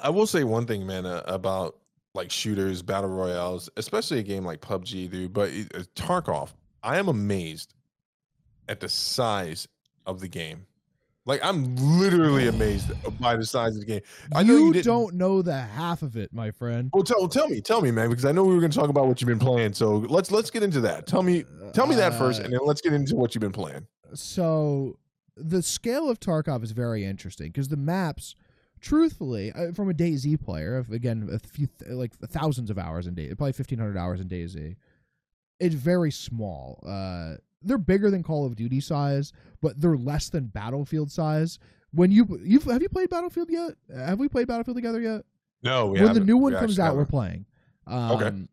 [0.01, 1.77] I will say one thing, man, uh, about
[2.13, 5.33] like shooters, battle royales, especially a game like PUBG, dude.
[5.33, 6.49] But uh, Tarkov,
[6.83, 7.74] I am amazed
[8.67, 9.67] at the size
[10.05, 10.65] of the game.
[11.27, 14.01] Like I'm literally amazed by the size of the game.
[14.33, 16.91] I know you you don't know the half of it, my friend.
[16.93, 18.89] Well, tell tell me, tell me, man, because I know we were going to talk
[18.89, 19.73] about what you've been playing.
[19.73, 21.07] So let's let's get into that.
[21.07, 23.51] Tell me, tell me that first, Uh, and then let's get into what you've been
[23.51, 23.87] playing.
[24.13, 24.99] so
[25.35, 28.35] the scale of Tarkov is very interesting because the maps
[28.79, 33.15] truthfully, uh, from a DayZ player, of again a few like thousands of hours in
[33.15, 34.75] Day, probably fifteen hundred hours in DayZ,
[35.59, 36.83] it's very small.
[36.85, 41.59] Uh, they're bigger than Call of Duty size, but they're less than Battlefield size.
[41.91, 43.73] When you you have you played Battlefield yet?
[43.95, 45.23] Have we played Battlefield together yet?
[45.63, 46.25] No, we when the haven't.
[46.25, 46.97] new one We comes out, haven't.
[46.99, 47.45] we're playing.
[47.87, 48.47] Um, Okay.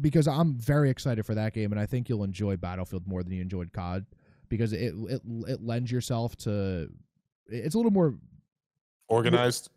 [0.00, 3.32] Because I'm very excited for that game, and I think you'll enjoy Battlefield more than
[3.32, 4.06] you enjoyed COD,
[4.48, 6.88] because it it it lends yourself to.
[7.48, 8.14] It's a little more
[9.08, 9.70] organized.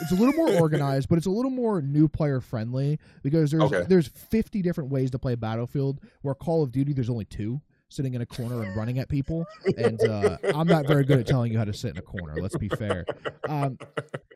[0.00, 3.62] it's a little more organized, but it's a little more new player friendly because there's
[3.64, 3.84] Okay.
[3.88, 6.00] there's 50 different ways to play Battlefield.
[6.22, 7.60] Where Call of Duty, there's only two,
[7.92, 9.44] sitting in a corner and running at people.
[9.76, 12.34] And uh, I'm not very good at telling you how to sit in a corner.
[12.40, 13.04] Let's be fair.
[13.48, 13.78] Um,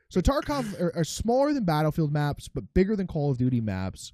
[0.09, 4.13] so Tarkov are, are smaller than Battlefield maps, but bigger than Call of Duty maps.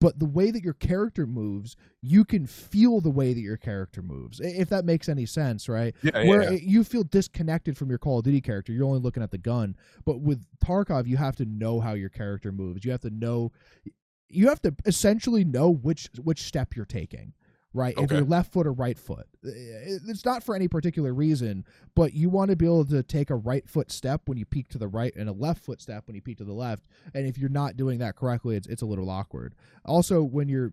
[0.00, 4.00] But the way that your character moves, you can feel the way that your character
[4.00, 4.40] moves.
[4.40, 5.94] If that makes any sense, right?
[6.02, 6.52] Yeah, where yeah.
[6.52, 8.72] it- you feel disconnected from your Call of Duty character.
[8.72, 9.76] You're only looking at the gun.
[10.06, 12.84] But with Tarkov, you have to know how your character moves.
[12.84, 13.52] You have to know.
[14.30, 17.34] You have to essentially know which which step you're taking.
[17.72, 18.16] Right, if Okay.
[18.16, 22.14] you're left foot or right foot, eh, eh, it's not for any particular reason, but
[22.14, 24.78] you want to be able to take a right foot step when you peek to
[24.78, 26.88] the right and a left foot step when you peek to the left.
[27.14, 29.54] And if you're not doing that correctly, it's it's a little awkward.
[29.84, 30.72] Also, when you're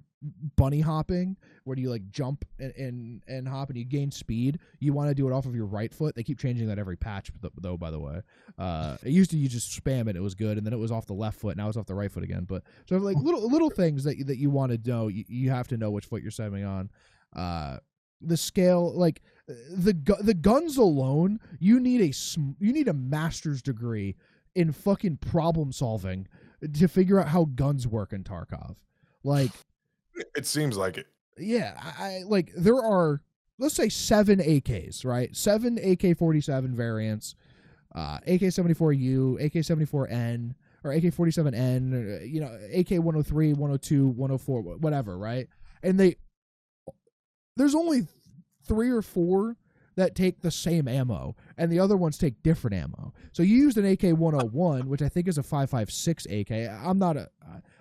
[0.56, 4.60] bunny hopping, where do you like jump and, and and hop and you gain speed,
[4.80, 6.16] you want to do it off of your right foot.
[6.16, 7.78] They keep changing that every patch, though.
[7.78, 8.22] By the way,
[8.58, 10.92] uh, it used to you just spam it, it was good, and then it was
[10.92, 12.46] off the left foot, now it's off the right foot again.
[12.46, 15.68] But so like little little things that that you want to know, you, you have
[15.70, 16.90] to know which foot you're stepping on.
[17.36, 17.78] Uh,
[18.22, 22.14] the scale, like the the guns alone, you need a
[22.60, 24.16] you need a master's degree
[24.56, 26.28] in fucking problem solving
[26.74, 28.78] to figure out how guns work in Tarkov.
[29.24, 29.52] Like
[30.36, 31.08] It seems like it.
[31.38, 33.22] yeah, I, like there are
[33.60, 35.36] let's say seven AKs, right?
[35.36, 37.36] Seven AK forty seven variants,
[37.96, 42.40] uh, AK seventy four U, AK seventy four N, or AK forty seven N, you
[42.40, 45.48] know, AK 103, 102, 104, whatever, right?
[45.84, 46.16] And they
[47.56, 48.08] there's only
[48.66, 49.58] three or four
[49.96, 53.14] that take the same ammo, and the other ones take different ammo.
[53.32, 56.52] So you used an AK 101, which I think is a 556 AK.
[56.86, 57.30] I'm not a,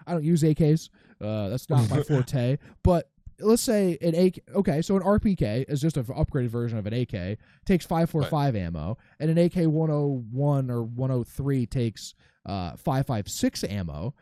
[0.06, 0.88] I don't use AKs.
[1.20, 2.58] Uh, that's not my forte.
[2.82, 3.10] But
[3.40, 4.38] let's say an AK.
[4.54, 7.38] Okay, so an RPK is just an upgraded version of an AK.
[7.64, 12.14] Takes 545 ammo, and an AK 101 or 103 takes
[12.46, 14.14] uh 556 ammo.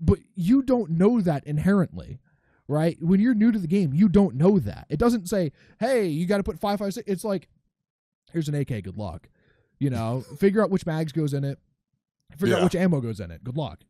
[0.00, 2.20] But you don't know that inherently
[2.68, 2.98] right?
[3.00, 4.86] When you're new to the game, you don't know that.
[4.90, 7.08] It doesn't say, "Hey, you got to put five five six.
[7.10, 7.48] It's like,
[8.32, 8.82] "Here's an AK.
[8.82, 9.28] Good luck."
[9.78, 11.58] You know, figure out which mags goes in it.
[12.36, 13.44] Figure out which ammo goes in it.
[13.44, 13.80] Good luck.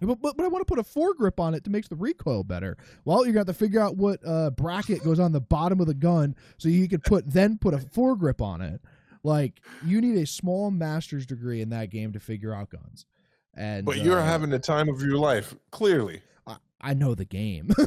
[0.00, 2.44] But, but, but I want to put a foregrip on it to make the recoil
[2.44, 2.76] better.
[3.04, 5.80] Well, you're going to have to figure out what uh, bracket goes on the bottom
[5.80, 8.80] of the gun so you could put then put a foregrip on it.
[9.24, 13.06] Like you need a small master's degree in that game to figure out guns.
[13.54, 16.22] And But you're uh, having the time of your life, clearly.
[16.46, 17.70] I, I know the game.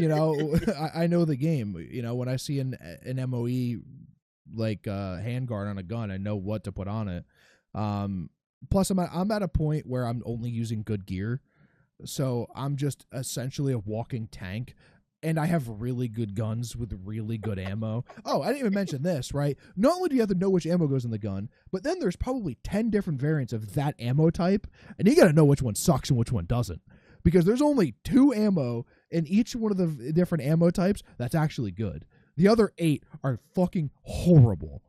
[0.00, 0.56] You know,
[0.94, 1.76] I, I know the game.
[1.90, 3.80] You know, when I see an an MOE
[4.54, 7.24] like uh, handguard on a gun, I know what to put on it.
[7.74, 8.30] Um,
[8.70, 11.40] plus, I'm at, I'm at a point where I'm only using good gear,
[12.04, 14.74] so I'm just essentially a walking tank.
[15.22, 18.06] And I have really good guns with really good ammo.
[18.24, 19.58] Oh, I didn't even mention this, right?
[19.76, 21.98] Not only do you have to know which ammo goes in the gun, but then
[21.98, 24.66] there's probably 10 different variants of that ammo type,
[24.98, 26.80] and you got to know which one sucks and which one doesn't
[27.22, 31.70] because there's only two ammo in each one of the different ammo types that's actually
[31.70, 32.04] good.
[32.36, 34.82] The other eight are fucking horrible.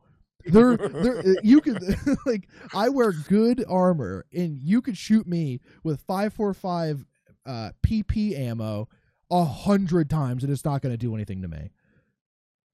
[0.44, 1.82] They're they're you could
[2.26, 7.04] like I wear good armor and you could shoot me with five four five
[7.46, 8.88] uh PP ammo
[9.30, 11.70] a hundred times and it's not gonna do anything to me.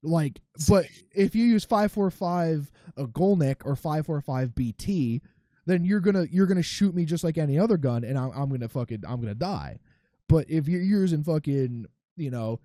[0.02, 5.22] Like but if you use five four five Igolnik or five four five BT,
[5.66, 8.48] then you're gonna you're gonna shoot me just like any other gun, and I'm, I'm
[8.48, 9.78] gonna fucking I'm gonna die.
[10.28, 12.60] But if you're using fucking you know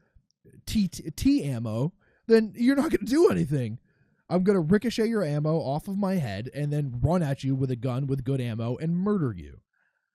[0.65, 1.93] T T ammo,
[2.27, 3.79] then you're not gonna do anything.
[4.29, 7.71] I'm gonna ricochet your ammo off of my head and then run at you with
[7.71, 9.59] a gun with good ammo and murder you.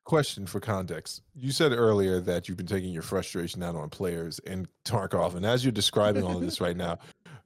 [0.04, 1.22] Question for context.
[1.34, 5.44] You said earlier that you've been taking your frustration out on players and Tarkov, and
[5.44, 6.98] as you're describing all of this right now,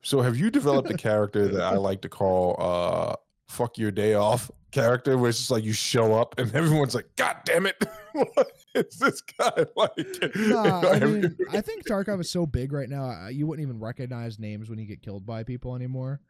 [0.02, 3.16] so have you developed a character that I like to call uh
[3.48, 7.08] fuck your day off character where it's just like you show up and everyone's like,
[7.16, 7.76] God damn it,
[8.87, 10.32] is this guy like?
[10.37, 14.38] Nah, I mean, I think Tarkov is so big right now, you wouldn't even recognize
[14.38, 16.20] names when you get killed by people anymore.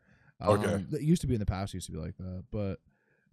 [0.45, 0.75] Okay.
[0.75, 2.81] Um, that used to be in the past, used to be like that, but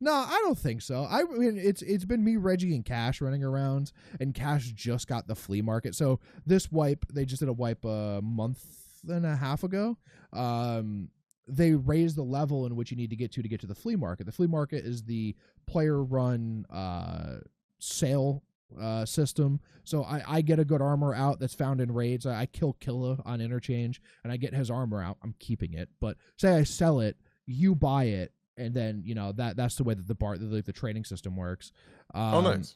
[0.02, 1.06] no, I don't think so.
[1.10, 5.28] I mean, it's it's been me, Reggie, and Cash running around, and Cash just got
[5.28, 5.95] the flea market.
[5.95, 8.63] So this wipe, they just did a wipe a month
[9.08, 9.98] and a half ago.
[10.32, 11.10] Um,
[11.48, 13.76] they raised the level in which you need to get to to get to the
[13.76, 14.26] flea market.
[14.26, 17.38] The flea market is the player run uh,
[17.80, 18.43] sale
[18.79, 19.60] uh, system.
[19.84, 22.25] So I, I get a good armor out that's found in raids.
[22.25, 25.17] I, I kill Killa on interchange and I get his armor out.
[25.23, 25.89] I'm keeping it.
[25.99, 29.84] But say I sell it, you buy it, and then you know that that's the
[29.84, 31.71] way that the bar the, the trading system works.
[32.13, 32.75] Um, oh, nice.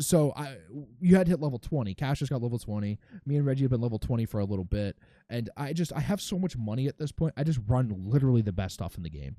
[0.00, 0.56] So I
[1.00, 1.94] you had to hit level twenty.
[1.94, 2.98] Cash just got level twenty.
[3.24, 4.96] Me and Reggie have been level twenty for a little bit,
[5.30, 7.34] and I just I have so much money at this point.
[7.36, 9.36] I just run literally the best stuff in the game.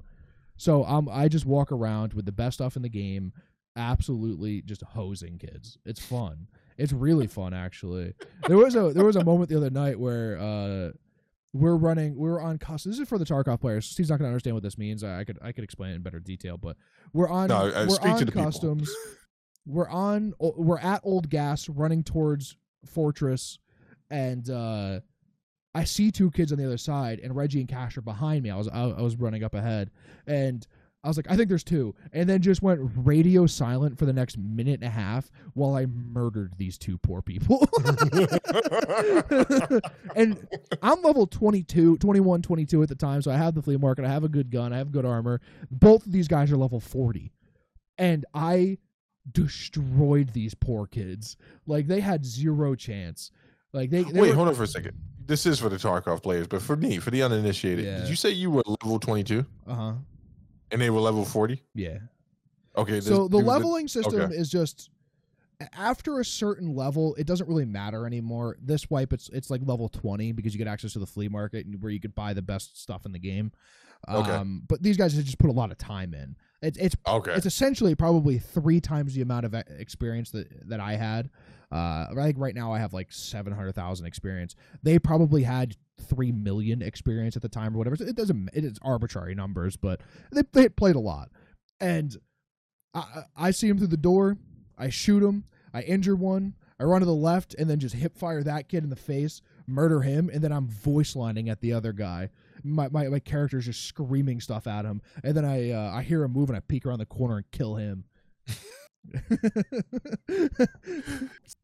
[0.55, 3.31] So um, I just walk around with the best stuff in the game,
[3.75, 5.77] absolutely just hosing kids.
[5.85, 6.47] It's fun.
[6.77, 8.13] It's really fun actually.
[8.47, 10.91] There was a there was a moment the other night where uh
[11.51, 13.85] we're running we're on custom this is for the Tarkov players.
[13.85, 15.03] Steve's not gonna understand what this means.
[15.03, 16.77] I, I could I could explain it in better detail, but
[17.13, 18.89] we're on No, uh, we're on customs.
[19.65, 22.55] We're on we're at old gas running towards
[22.85, 23.59] fortress
[24.09, 25.01] and uh
[25.75, 28.49] I see two kids on the other side, and Reggie and Cash are behind me.
[28.49, 29.91] I was I, I was running up ahead,
[30.25, 30.65] and
[31.03, 34.11] I was like, I think there's two, and then just went radio silent for the
[34.11, 37.65] next minute and a half while I murdered these two poor people.
[40.15, 40.45] and
[40.81, 44.09] I'm level 22, 21, 22 at the time, so I have the flea market, I
[44.09, 45.39] have a good gun, I have good armor.
[45.71, 47.31] Both of these guys are level 40,
[47.97, 48.77] and I
[49.31, 51.37] destroyed these poor kids.
[51.65, 53.31] Like they had zero chance.
[53.71, 54.97] Like they, they Wait, were- hold on for a second.
[55.27, 57.99] This is for the Tarkov players, but for me, for the uninitiated, Yeah.
[57.99, 59.93] did you say you were level 22 uh-huh.
[60.71, 61.63] And they were level 40?
[61.75, 61.99] Yeah.
[62.77, 63.01] Okay.
[63.01, 64.35] So the dude, leveling system okay.
[64.35, 64.89] is just
[65.73, 68.57] after a certain level, it doesn't really matter anymore.
[68.61, 71.65] This wipe, it's it's like level twenty because you get access to the flea market
[71.65, 73.51] and where you could buy the best stuff in the game.
[74.07, 74.31] Okay.
[74.31, 76.37] Um, but these guys have just put a lot of time in.
[76.61, 77.33] It's it's Okay.
[77.33, 81.29] it's essentially probably three times the amount of e- experience that that I had.
[81.71, 84.55] Uh, I think right now I have like seven hundred thousand experience.
[84.83, 87.95] They probably had three million experience at the time or whatever.
[87.95, 88.49] So it doesn't.
[88.53, 91.29] It is arbitrary numbers, but they they played a lot.
[91.79, 92.15] And
[92.93, 94.37] I I see him through the door.
[94.77, 95.45] I shoot him.
[95.73, 96.55] I injure one.
[96.79, 99.41] I run to the left and then just hip fire that kid in the face,
[99.67, 102.29] murder him, and then I'm voice lining at the other guy.
[102.63, 106.23] My my, my character's just screaming stuff at him, and then I uh, I hear
[106.23, 108.05] him move and I peek around the corner and kill him.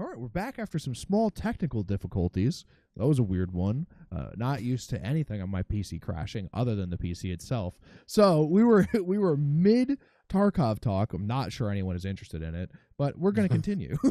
[0.00, 2.64] All right, we're back after some small technical difficulties.
[2.96, 3.86] That was a weird one.
[4.10, 7.78] Uh, not used to anything on my PC crashing other than the PC itself.
[8.06, 11.12] So we were we were mid Tarkov talk.
[11.12, 13.96] I'm not sure anyone is interested in it, but we're going to continue.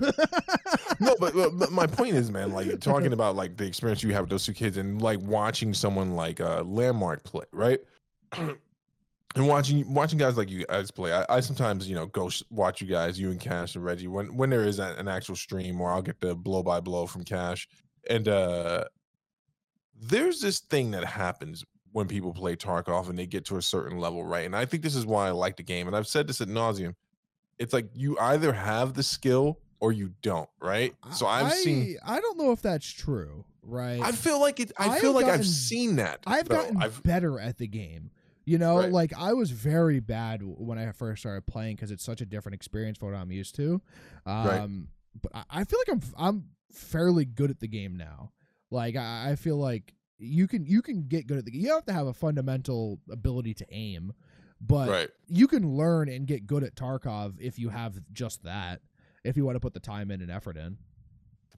[1.02, 4.22] no, but, but, my point is, man, like talking about like the experience you have
[4.22, 7.82] with those two kids and like watching someone like uh Landmark play, right?
[9.36, 11.12] and watching watching guys like you guys play.
[11.14, 14.08] I, I sometimes, you know, go sh- watch you guys, you and Cash and Reggie,
[14.08, 17.06] when when there is a, an actual stream or I'll get the blow by blow
[17.08, 17.68] from Cash.
[18.10, 18.86] And uh
[20.00, 24.00] there's this thing that happens when people play Tarkov and they get to a certain
[24.00, 24.46] level, right?
[24.46, 25.88] And I think this is why I like the game.
[25.88, 26.96] And I've said this at nauseum.
[27.60, 30.94] It's like you either have the skill or you don't, right?
[31.14, 31.98] So I've I, seen.
[32.06, 34.02] I don't know if that's true, right?
[34.02, 34.72] I feel like it.
[34.78, 36.20] I I've feel like gotten- I've seen that.
[36.26, 36.56] I've though.
[36.56, 38.10] gotten I've better at the game.
[38.46, 38.92] You know, Right.
[38.92, 42.56] like I was very bad when I first started playing because it's such a different
[42.56, 43.82] experience from what I'm used to.
[44.26, 44.70] Um, Right.
[45.22, 48.32] But I, I feel like I'm I'm fairly good at the game now.
[48.72, 51.62] Like I, I feel like you can you can get good at the game.
[51.62, 54.14] You have to have a fundamental ability to aim,
[54.60, 55.10] but right.
[55.28, 58.82] you can learn and get good at Tarkov if you have just that.
[59.24, 60.78] If you want to put the time in and effort in.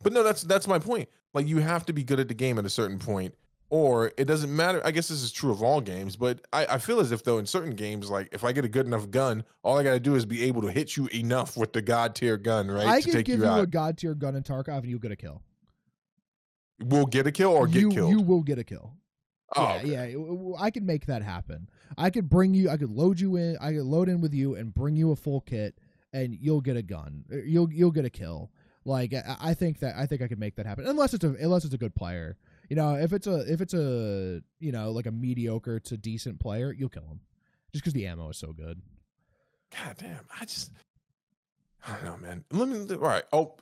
[0.04, 1.10] But no, that's that's my point.
[1.34, 3.34] Like you have to be good at the game at a certain point,
[3.70, 4.82] or it doesn't matter.
[4.86, 7.38] I guess this is true of all games, but I, I feel as if though
[7.40, 10.16] in certain games, like if I get a good enough gun, all I gotta do
[10.16, 12.86] is be able to hit you enough with the god tier gun, right?
[12.88, 15.12] I to can give you you, a god tier gun in Tarkov and you'll get
[15.12, 15.42] a kill.
[16.80, 18.12] We'll get a kill or get you, killed.
[18.12, 18.94] You will get a kill.
[19.56, 20.12] oh, yeah, okay.
[20.18, 20.56] yeah.
[20.60, 21.70] I can make that happen.
[21.98, 22.70] I could bring you.
[22.70, 23.58] I could load you in.
[23.62, 25.78] I could load in with you and bring you a full kit,
[26.12, 27.24] and you'll get a gun.
[27.32, 28.52] Uh, You'll you'll get a kill.
[28.84, 30.86] Like I, I think that I think I could make that happen.
[30.86, 32.38] Unless it's a unless it's a good player.
[32.70, 36.40] You know, if it's a if it's a you know like a mediocre to decent
[36.40, 37.20] player, you'll kill him,
[37.72, 38.82] just because the ammo is so good.
[39.72, 40.26] God damn.
[40.40, 40.72] I just
[41.88, 42.44] I don't know, man.
[42.52, 43.24] Let me all right.
[43.34, 43.56] Oh,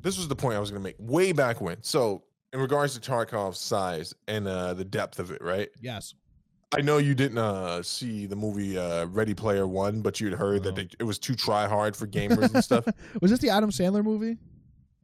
[0.00, 1.82] this was the point I was gonna make way back when.
[1.82, 5.68] So in regards to Tarkov's size and uh the depth of it, right?
[5.80, 6.14] Yes.
[6.76, 10.62] I know you didn't uh see the movie uh Ready Player One, but you'd heard
[10.64, 12.86] that they, it was too try hard for gamers and stuff.
[13.22, 14.36] Was this the Adam Sandler movie?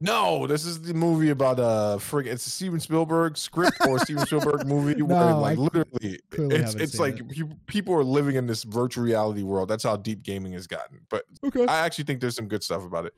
[0.05, 4.27] No, this is the movie about a frig it's a Steven Spielberg script or Steven
[4.27, 7.67] Spielberg movie where like I literally it's it's like it.
[7.67, 9.69] people are living in this virtual reality world.
[9.69, 11.01] That's how deep gaming has gotten.
[11.09, 11.67] But Okay.
[11.67, 13.15] I actually think there's some good stuff about it.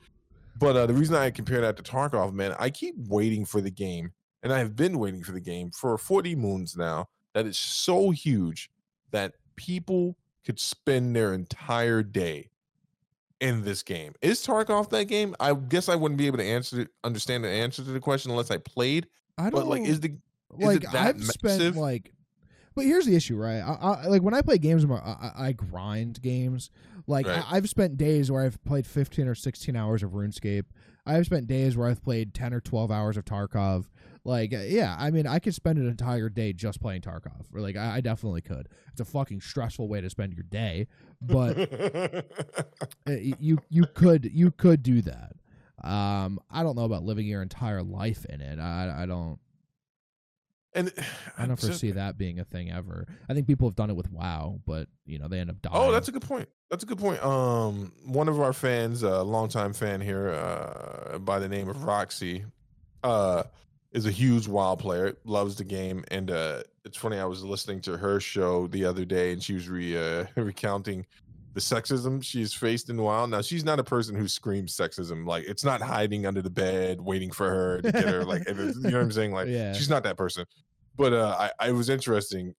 [0.59, 3.71] But uh, the reason I compare that to Tarkov, man, I keep waiting for the
[3.71, 4.13] game,
[4.43, 7.09] and I have been waiting for the game for 40 moons now.
[7.35, 8.71] that is so huge
[9.11, 10.17] that people
[10.47, 12.49] could spend their entire day
[13.41, 14.15] in this game.
[14.23, 15.35] Is Tarkov that game?
[15.41, 18.51] I guess I wouldn't be able to answer understand the answer to the question unless
[18.51, 19.07] I played.
[19.39, 20.17] I don't But like, is the
[20.59, 21.77] is like it that I've spent massive?
[21.77, 22.13] like,
[22.75, 23.61] but here's the issue, right?
[23.61, 26.71] I, I like when I play games, I, I, I grind games.
[27.07, 27.45] Like Right.
[27.53, 30.65] I, I've spent days where I've played 15 or 16 hours of RuneScape.
[31.07, 33.87] I've spent days where I've played 10 or 12 hours of Tarkov.
[34.25, 37.45] Like, uh, yeah, I mean, I could spend an entire day just playing Tarkov.
[37.55, 38.69] Or like, I, I definitely could.
[38.91, 40.89] It's a fucking stressful way to spend your day,
[41.23, 41.57] but
[43.07, 45.37] uh, you you could you could do that.
[45.85, 48.59] Um, I don't know about living your entire life in it.
[48.59, 49.39] I I don't
[50.77, 50.93] and
[51.37, 53.07] I don't foresee that being a thing ever.
[53.29, 55.75] I think people have done it with WoW, but you know they end up dying.
[55.77, 56.49] Oh, that's a good point.
[56.71, 57.23] That's a good point.
[57.25, 62.45] Um, one of our fans, a longtime fan here, uh, by the name of Roxy,
[63.03, 63.45] uh,
[63.93, 65.17] is a huge WoW player.
[65.25, 67.19] Loves the game, and uh, it's funny.
[67.19, 71.07] I was listening to her show the other day, and she was re uh, recounting
[71.55, 73.25] the sexism she's faced in WoW.
[73.25, 75.27] Now, she's not a person who screams sexism.
[75.27, 78.25] Like, it's not hiding under the bed waiting for her to get her.
[78.27, 79.33] Like, you know what I'm saying?
[79.33, 79.73] Like, Yeah.
[79.73, 80.45] she's not that person.
[80.97, 82.55] But uh, I, I was interesting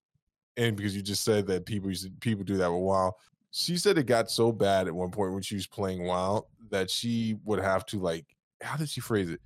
[0.58, 3.14] and because you just said that people used to, people do that with WoW.
[3.52, 6.90] She said it got so bad at one point when she was playing WoW that
[6.90, 8.26] she would have to like
[8.62, 9.40] how did she phrase it?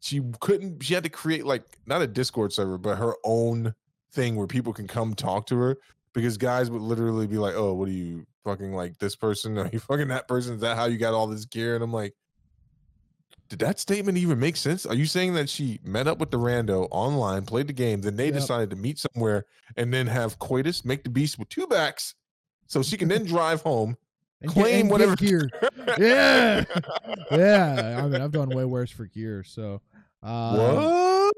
[0.00, 3.74] She couldn't she had to create like not a Discord server, but her own
[4.12, 5.76] thing where people can come talk to her
[6.12, 9.58] because guys would literally be like, "Oh, what are you fucking like this person?
[9.58, 10.54] Are you fucking that person?
[10.54, 12.14] Is that how you got all this gear?" And I'm like,
[13.48, 14.84] did that statement even make sense?
[14.86, 18.16] Are you saying that she met up with the rando online, played the game, then
[18.16, 18.34] they Yep.
[18.34, 19.46] decided to meet somewhere
[19.76, 22.14] and then have coitus, make the beast with two backs,
[22.66, 23.96] so she can then drive home?
[24.40, 25.50] And claim and whatever- gear.
[25.98, 26.64] Yeah,
[27.32, 28.00] yeah.
[28.04, 29.42] I mean, I've done way worse for gear.
[29.42, 29.80] So,
[30.22, 31.34] uh, what?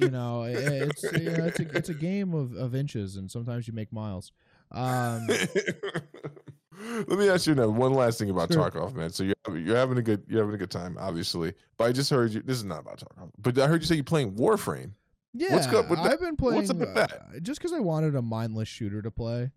[0.00, 3.66] you know, it's you know, it's a it's a game of, of inches, and sometimes
[3.68, 4.32] you make miles.
[4.70, 5.26] Um,
[7.08, 8.70] Let me ask you now one last thing about Sure.
[8.70, 9.10] Tarkov, man.
[9.10, 11.52] So you're you're having a good you're having a good time, obviously.
[11.76, 12.42] But I just heard you.
[12.42, 14.92] This is not about Tarkov, but I heard you say you're playing Warframe.
[15.34, 16.12] yeah, What's up with that?
[16.12, 17.12] I've been playing What's up with that?
[17.12, 19.50] uh, just because I wanted a mindless shooter to play.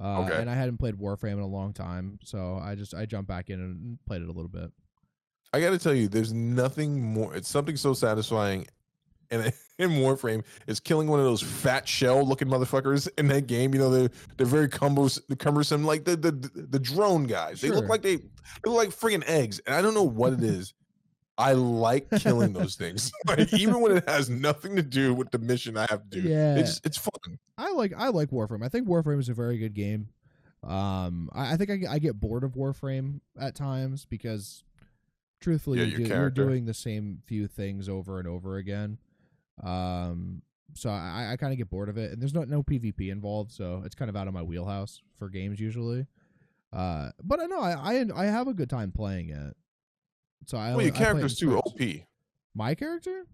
[0.00, 0.40] Uh, Okay.
[0.40, 3.50] And I hadn't played Warframe in a long time, so I just I jumped back
[3.50, 4.72] in and played it a little bit.
[5.52, 7.34] I got to tell you, there's nothing more.
[7.34, 8.66] It's something so satisfying,
[9.30, 13.72] and in Warframe is killing one of those fat shell looking motherfuckers in that game.
[13.74, 17.60] You know, they're they're very cumbrous, cumbersome, like the the the drone guys.
[17.60, 18.22] They look like they they
[18.66, 20.74] look like friggin' eggs, and I don't know what it is.
[21.38, 25.38] I like killing those things, like even when it has nothing to do with the
[25.38, 26.28] mission I have to do.
[26.28, 26.56] Yeah.
[26.56, 27.38] It's it's fun.
[27.56, 28.62] I like I like Warframe.
[28.64, 30.08] I think Warframe is a very good game.
[30.62, 34.62] Um, I, I think I, get- I get bored of Warframe at times because,
[35.40, 38.98] truthfully, Yeah, you do, you're doing the same few things over and over again.
[39.62, 40.42] Um,
[40.74, 43.52] so I, I kind of get bored of it, and there's no no PvP involved,
[43.52, 46.06] so it's kind of out of my wheelhouse for games usually.
[46.72, 49.56] Uh, but I know I, I I have a good time playing it.
[50.46, 51.58] So I Well, your I play it in character's too.
[51.58, 51.80] OP.
[52.54, 53.24] My character?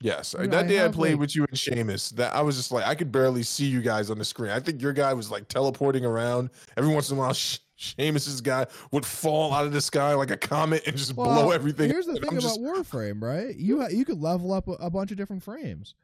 [0.00, 2.56] Yes, Dude, that I day I played like- with you and Seamus, that I was
[2.56, 4.50] just like I could barely see you guys on the screen.
[4.52, 7.32] I think your guy was like teleporting around every once in a while.
[7.34, 11.50] Sh- Seamus's guy would fall out of the sky like a comet and just blow
[11.50, 11.90] everything.
[11.90, 13.54] Here's the thing I'm about just- Warframe, right?
[13.56, 15.94] You ha- you could level up a, a bunch of different frames.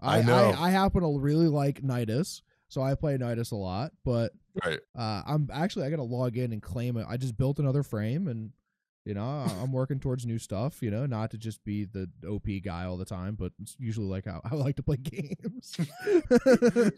[0.00, 0.54] I I, know.
[0.58, 3.92] I, happen to really like Nidus, so I play Nidus a lot.
[4.04, 4.32] But
[4.64, 4.80] right.
[4.96, 7.06] uh, I'm actually I gotta log in and claim it.
[7.08, 8.50] I just built another frame, and
[9.04, 9.22] you know
[9.62, 10.82] I'm working towards new stuff.
[10.82, 14.06] You know, not to just be the OP guy all the time, but it's usually
[14.06, 15.76] like how I like to play games.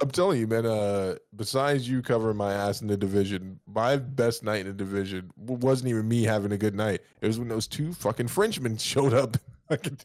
[0.00, 0.66] I'm telling you, man.
[0.66, 5.30] Uh, besides you covering my ass in the division, my best night in the division
[5.36, 7.02] wasn't even me having a good night.
[7.20, 9.36] It was when those two fucking Frenchmen showed up.
[9.68, 9.98] Fucking,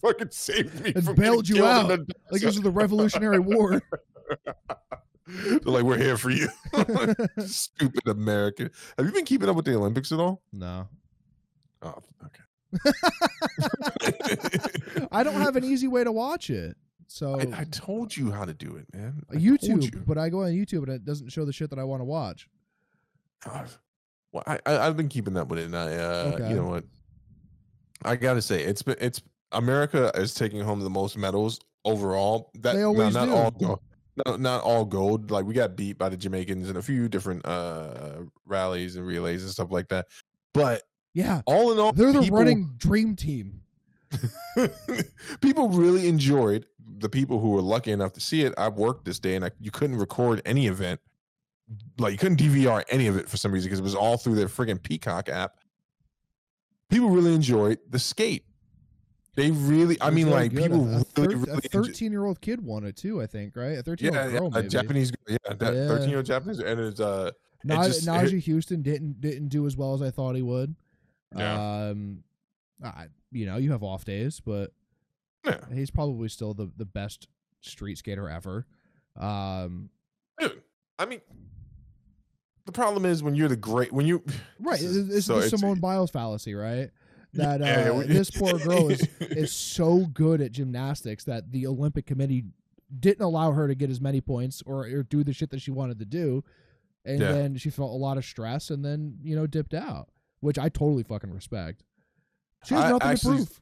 [0.00, 1.88] fucking saved me And bailed you out.
[1.88, 3.82] like this is the Revolutionary War.
[5.44, 6.48] They're like, we're here for you.
[7.46, 8.70] Stupid American.
[8.96, 10.42] Have you been keeping up with the Olympics at all?
[10.52, 10.88] no,
[11.82, 12.42] Oh, okay.
[15.12, 16.76] I don't have an easy way to watch it.
[17.06, 19.22] So I, I told you how to do it, man.
[19.30, 20.02] I YouTube, you.
[20.06, 22.04] but I go on YouTube and it doesn't show the shit that I want to
[22.04, 22.48] watch.
[23.44, 23.68] God.
[24.32, 26.50] Well, I, I I've been keeping up with it, and I uh, Okay.
[26.50, 26.84] you know what?
[28.04, 29.22] I gotta say, it's been it's
[29.52, 32.50] America is taking home the most medals overall.
[32.60, 33.26] That They always not
[33.58, 33.66] do.
[33.66, 33.82] all.
[34.26, 35.30] No, not all gold.
[35.30, 39.42] Like we got beat by the Jamaicans in a few different uh rallies and relays
[39.42, 40.06] and stuff like that.
[40.54, 40.82] But
[41.14, 43.60] Yeah, all in all, they're the people- running dream team.
[45.40, 46.66] people really enjoyed
[46.98, 48.54] the people who were lucky enough to see it.
[48.56, 51.00] I worked this day and I, you couldn't record any event.
[51.98, 54.36] Like you couldn't DVR any of it for some reason because it was all through
[54.36, 55.58] their friggin' Peacock app.
[56.88, 58.44] People really enjoyed the skate.
[59.38, 60.62] They really, I mean, like good.
[60.64, 63.22] people a, really, a thirteen-year-old kid won it too.
[63.22, 64.68] I think right, a thirteen-year-old yeah, yeah, girl, a maybe.
[64.68, 65.86] Japanese, yeah, that Yeah.
[65.86, 69.64] thirteen year old Japanese, and it's uh, it Na- just- Nyjah Huston didn't didn't do
[69.66, 70.74] as well as I thought he would.
[71.36, 71.88] Yeah.
[71.90, 72.24] Um,
[72.82, 74.72] I, you know, you have off days, but
[75.44, 77.28] yeah, he's probably still the the best
[77.60, 78.66] street skater ever.
[79.16, 79.90] Um,
[80.40, 80.62] dude.
[80.98, 81.20] I mean,
[82.66, 84.22] the problem is when you're the great, when you
[84.60, 86.90] right, This is- it's so the Simone Biles fallacy, right?
[87.34, 91.66] That uh, Yeah, we- this poor girl is is so good at gymnastics that the
[91.66, 92.44] Olympic Committee
[93.00, 95.70] didn't allow her to get as many points or, or do the shit that she
[95.70, 96.42] wanted to do,
[97.04, 97.32] and Yeah.
[97.32, 100.08] then she felt a lot of stress and then you know dipped out,
[100.40, 101.82] which I totally fucking respect.
[102.64, 103.60] She has I nothing actually- to prove.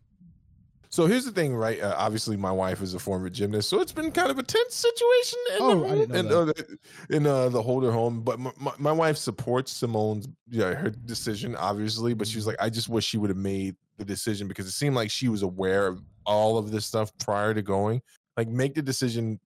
[0.96, 1.78] So here's the thing, right?
[1.78, 4.74] Uh, obviously, my wife is a former gymnast, so it's been kind of a tense
[4.74, 6.78] situation in Oh, the I didn't know in, uh, the,
[7.10, 8.22] in uh, the Holder home.
[8.22, 12.14] But my, my, my wife supports Simone's yeah her decision, obviously.
[12.14, 14.70] But she was like, I just wish she would have made the decision because it
[14.70, 18.00] seemed like she was aware of all of this stuff prior to going.
[18.38, 19.38] Like, make the decision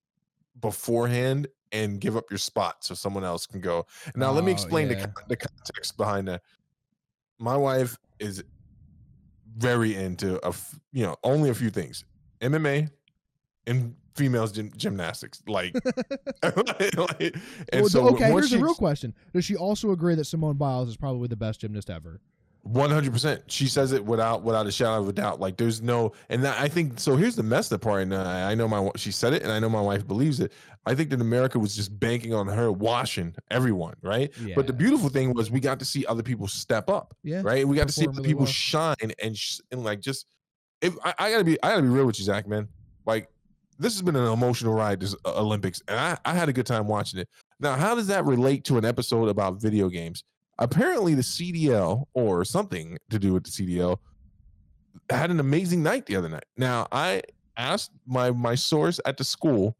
[0.60, 3.88] beforehand and give up your spot so someone else can go.
[4.14, 5.00] Now, let me Oh, explain yeah.
[5.06, 6.42] con- the context behind that.
[7.40, 8.44] My wife is
[9.56, 10.54] very into a
[10.92, 12.04] you know only a few things.
[12.40, 12.90] MMA
[13.66, 15.74] and females gym- gymnastics like,
[16.42, 17.36] like-
[17.72, 20.88] and Well, so okay, here's the real question: Does she also agree that Simone Biles
[20.88, 22.20] is probably the best gymnast ever?
[22.68, 25.40] 100% she says it without without a shadow of a doubt.
[25.40, 28.54] Like there's no and that, i think so here's the messed up part and i
[28.54, 30.52] know my she said it and i know my wife believes it
[30.86, 34.30] i think that america was just banking on her washing everyone right?
[34.56, 37.66] But the beautiful thing was we got to see other people step up Yeah, right?
[37.68, 38.52] We got to see other people well.
[38.52, 40.26] shine and sh- and like just
[40.80, 42.68] if I, I gotta be i gotta be real with you zach man.
[43.06, 43.28] Like
[43.78, 46.66] this has been an emotional ride this uh, olympics and I, I had a good
[46.66, 47.28] time watching it.
[47.60, 50.24] Now how does that relate to an episode about video games?
[50.58, 53.98] Apparently the CDL or something to do with the CDL
[55.10, 56.44] had an amazing night the other night.
[56.56, 57.22] Now I
[57.56, 59.76] asked my my source at the school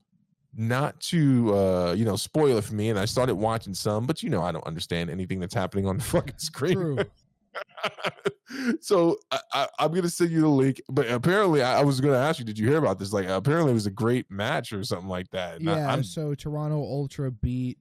[0.57, 4.23] not to uh you know spoil it for me and I started watching some but
[4.23, 6.75] you know I don't understand anything that's happening on the fucking screen.
[6.75, 6.99] True.
[8.81, 10.81] so I, I, I'm gonna send you the link.
[10.89, 13.13] But apparently, I, I was gonna ask you, did you hear about this?
[13.13, 15.61] Like, apparently, it was a great match or something like that.
[15.61, 17.79] And I- Yeah, I'm- so Toronto Ultra beat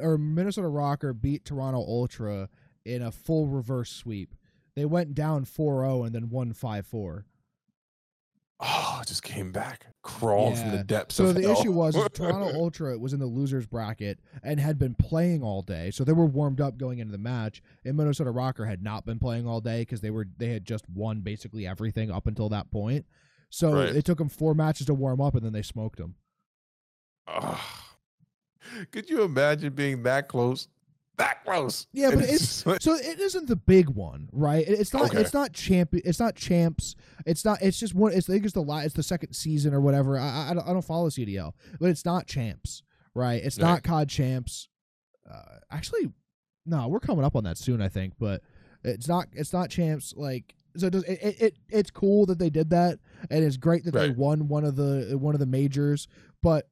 [0.00, 2.48] or Minnesota RØKKR beat Toronto Ultra
[2.84, 4.34] in a full reverse sweep.
[4.74, 7.24] They went down 4-0 and then won 5-4.
[8.60, 11.14] Oh, just came back, crawled from the depths.
[11.14, 11.52] So of the hell.
[11.60, 15.92] issue was Toronto Ultra was in the losers bracket and had been playing all day,
[15.92, 17.62] so they were warmed up going into the match.
[17.84, 20.88] And Minnesota RØKKR had not been playing all day because they were they had just
[20.90, 23.06] won basically everything up until that point.
[23.48, 23.94] So Right.
[23.94, 26.16] it took them four matches to warm up, and then they smoked them.
[27.28, 27.58] Ugh.
[28.90, 30.66] Could you imagine being that close?
[31.18, 31.88] That close.
[31.92, 32.48] Yeah, but it's
[32.80, 34.64] so it isn't the big one, right?
[34.66, 35.06] It's not.
[35.06, 35.20] Okay.
[35.20, 35.90] It's not champ.
[35.92, 36.94] It's not champs.
[37.26, 37.60] It's not.
[37.60, 38.12] It's just one.
[38.12, 40.16] It's I think it's the la- It's the second season or whatever.
[40.16, 43.42] I I, don't, I don't follow CDL, but it's not champs, right?
[43.42, 44.68] It's not COD champs.
[45.28, 46.12] Uh, actually,
[46.64, 48.14] no, we're coming up on that soon, I think.
[48.20, 48.42] But
[48.84, 49.26] it's not.
[49.32, 50.14] It's not champs.
[50.16, 53.56] Like so, it, does, it, it, it it's cool that they did that, and it's
[53.56, 56.06] great that they won one of the one of the majors,
[56.44, 56.68] but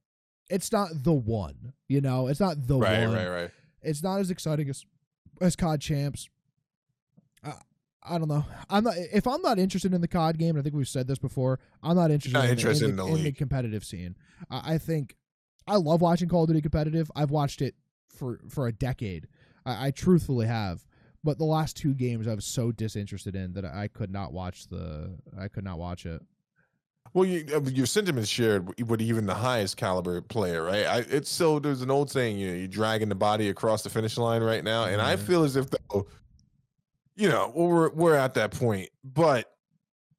[0.48, 1.72] it's not the one.
[1.88, 3.50] You know, it's not the one, right, right, right.
[3.86, 4.84] It's not as exciting as
[5.40, 6.28] as COD champs.
[7.44, 7.52] I,
[8.02, 8.44] I don't know.
[8.70, 10.50] I'm not if I'm not interested in the COD game.
[10.50, 11.58] And I think we've said this before.
[11.82, 13.36] I'm not interested, not in, interested the, in the in the league.
[13.36, 14.16] competitive scene.
[14.50, 15.16] I, I think
[15.66, 17.10] I love watching Call of Duty competitive.
[17.16, 17.74] I've watched it
[18.08, 19.28] for for a decade.
[19.64, 20.84] I, I truthfully have.
[21.24, 24.68] But the last two games I was so disinterested in that I could not watch
[24.68, 26.22] the I could not watch it.
[27.14, 30.86] Well, you, your sentiments shared with even the highest caliber player, right?
[30.86, 33.90] I, it's so there's an old saying, you know, you're dragging the body across the
[33.90, 35.26] finish line right now, and I mm-hmm.
[35.26, 36.06] feel as if though,
[37.14, 39.56] you know, we're we're at that point, but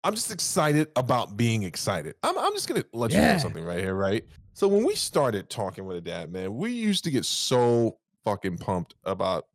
[0.04, 2.16] I'm just excited about being excited.
[2.24, 4.24] I'm I'm just gonna let you know something right here, right?
[4.54, 8.58] So when we started talking with a dad, man, we used to get so fucking
[8.58, 9.46] pumped about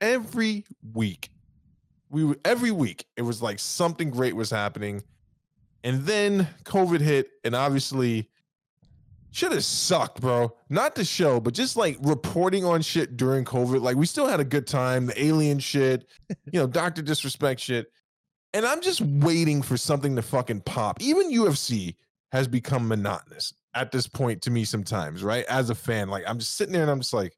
[0.00, 1.30] every week.
[2.10, 5.02] We would every week it was like something great was happening,
[5.84, 8.28] and then COVID hit, and obviously
[9.30, 10.56] shit has sucked, bro.
[10.70, 13.82] Not the show, but just like reporting on shit during COVID.
[13.82, 15.06] Like we still had a good time.
[15.06, 17.86] The alien shit, you know, Doctor Disrespect shit,
[18.54, 21.00] and I'm just waiting for something to fucking pop.
[21.02, 21.96] Even UFC
[22.32, 25.44] has become monotonous at this point to me sometimes, right?
[25.46, 27.36] As a fan, like I'm just sitting there and I'm just like,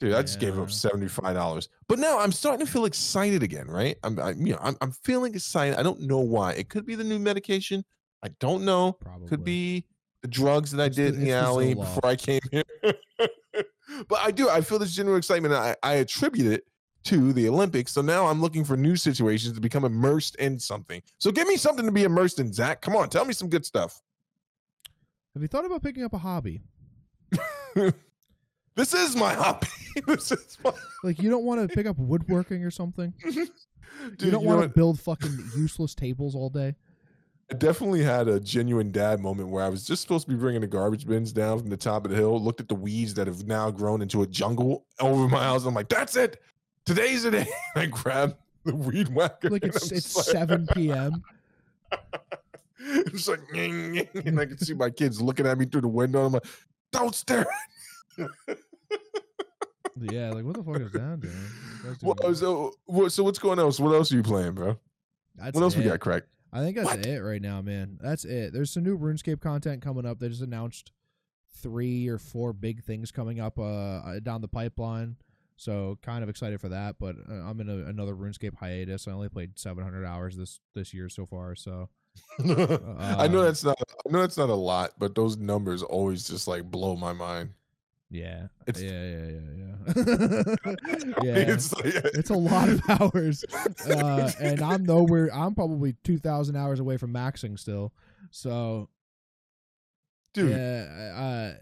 [0.00, 1.68] dude, I just gave up seventy five dollars.
[1.88, 3.96] But now I'm starting to feel excited again, right?
[4.02, 5.78] I'm, I, you know, I'm, I'm feeling excited.
[5.78, 6.52] I don't know why.
[6.52, 7.84] It could be the new medication.
[8.22, 8.92] I don't know.
[8.92, 9.84] Probably Could be
[10.22, 12.64] the drugs that I did in it's the the alley before I came here.
[12.82, 14.48] but I do.
[14.48, 15.54] I feel this general excitement.
[15.54, 16.64] I, I attribute it
[17.04, 17.92] to the Olympics.
[17.92, 21.00] So now I'm looking for new situations to become immersed in something.
[21.18, 22.80] So give me something to be immersed in, Zach.
[22.80, 24.02] Come on, tell me some good stuff.
[25.34, 26.62] Have you thought about picking up a hobby?
[28.76, 29.66] this is my hobby.
[30.06, 30.72] this is my
[31.02, 33.12] Like you don't want to pick up woodworking or something?
[33.24, 33.50] Dude,
[34.20, 36.74] you don't want to build fucking useless tables all day?
[37.50, 40.60] I definitely had a genuine dad moment where I was just supposed to be bringing
[40.62, 43.28] the garbage bins down from the top of the hill, looked at the weeds that
[43.28, 45.64] have now grown into a jungle over my house.
[45.64, 46.42] I'm like, that's it.
[46.84, 47.48] Today's the day.
[47.76, 49.50] I grabbed the weed whacker.
[49.50, 51.22] Like it's it's like- seven p.m.
[52.80, 56.26] it's like, and I can see my kids looking at me through the window.
[56.26, 56.46] I'm like,
[56.90, 57.46] don't stare.
[59.98, 61.32] Yeah, like what the fuck is that, dude?
[62.02, 63.72] Well, so, what, so what's going on?
[63.72, 64.78] So what else are you playing, bro?
[65.36, 66.24] that's What else we got, Craig?
[66.52, 67.06] I think that's What?
[67.06, 67.98] it right now, man.
[68.00, 68.52] That's it.
[68.52, 70.18] There's some new RuneScape content coming up.
[70.18, 70.92] They just announced
[71.62, 75.16] three or four big things coming up uh, uh, down the pipeline.
[75.56, 76.96] So kind of excited for that.
[77.00, 79.08] But uh, I'm in a, another RuneScape hiatus.
[79.08, 81.54] I only played 700 hours this this year so far.
[81.54, 81.88] So
[82.38, 83.78] I know Um, that's not.
[84.06, 87.50] I know that's not a lot, but those numbers always just like blow my mind.
[88.10, 90.64] Yeah, It's- yeah, yeah, yeah, yeah.
[91.22, 91.34] yeah.
[91.54, 93.44] it's it's a lot of hours,
[93.88, 95.28] uh, and I'm nowhere.
[95.34, 97.92] I'm probably two thousand hours away from maxing still.
[98.30, 98.88] So
[100.34, 100.50] dude.
[100.50, 101.54] yeah, uh,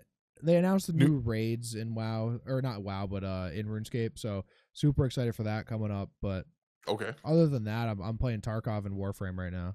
[0.43, 4.19] they announced the New- new raids in WoW, or not WoW, but uh, in RuneScape.
[4.19, 6.11] So super excited for that coming up.
[6.21, 6.47] But
[6.89, 9.75] Okay, other than that, I'm I'm playing Tarkov and Warframe right now.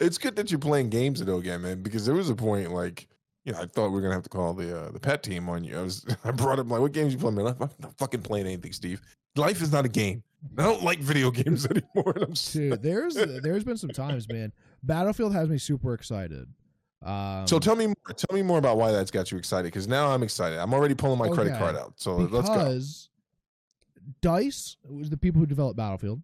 [0.00, 1.82] it's good that you're playing games though again, man.
[1.82, 3.08] Because there was a point like.
[3.44, 5.48] You know, I thought we were gonna have to call the uh, the pet team
[5.48, 5.78] on you.
[5.78, 7.36] I was I brought up like, what games you playing?
[7.36, 9.00] Man, I'm not fucking playing anything, Steve.
[9.36, 10.22] Life is not a game.
[10.58, 12.12] I don't like video games anymore.
[12.14, 14.52] And I'm Dude, there's there's been some times, man.
[14.82, 16.46] Battlefield has me super excited.
[17.04, 18.14] Um, so tell me more.
[18.14, 19.64] Tell me more about why that's got you excited.
[19.64, 20.58] Because now I'm excited.
[20.58, 21.94] I'm already pulling my credit card out.
[21.96, 22.54] So let's go.
[22.54, 23.08] because
[24.20, 26.22] Dice was the people who developed Battlefield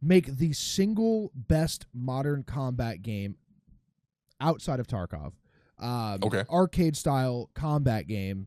[0.00, 3.36] make the single best modern combat game
[4.40, 5.32] outside of Tarkov.
[5.78, 6.44] Um, Okay.
[6.50, 8.46] arcade style combat game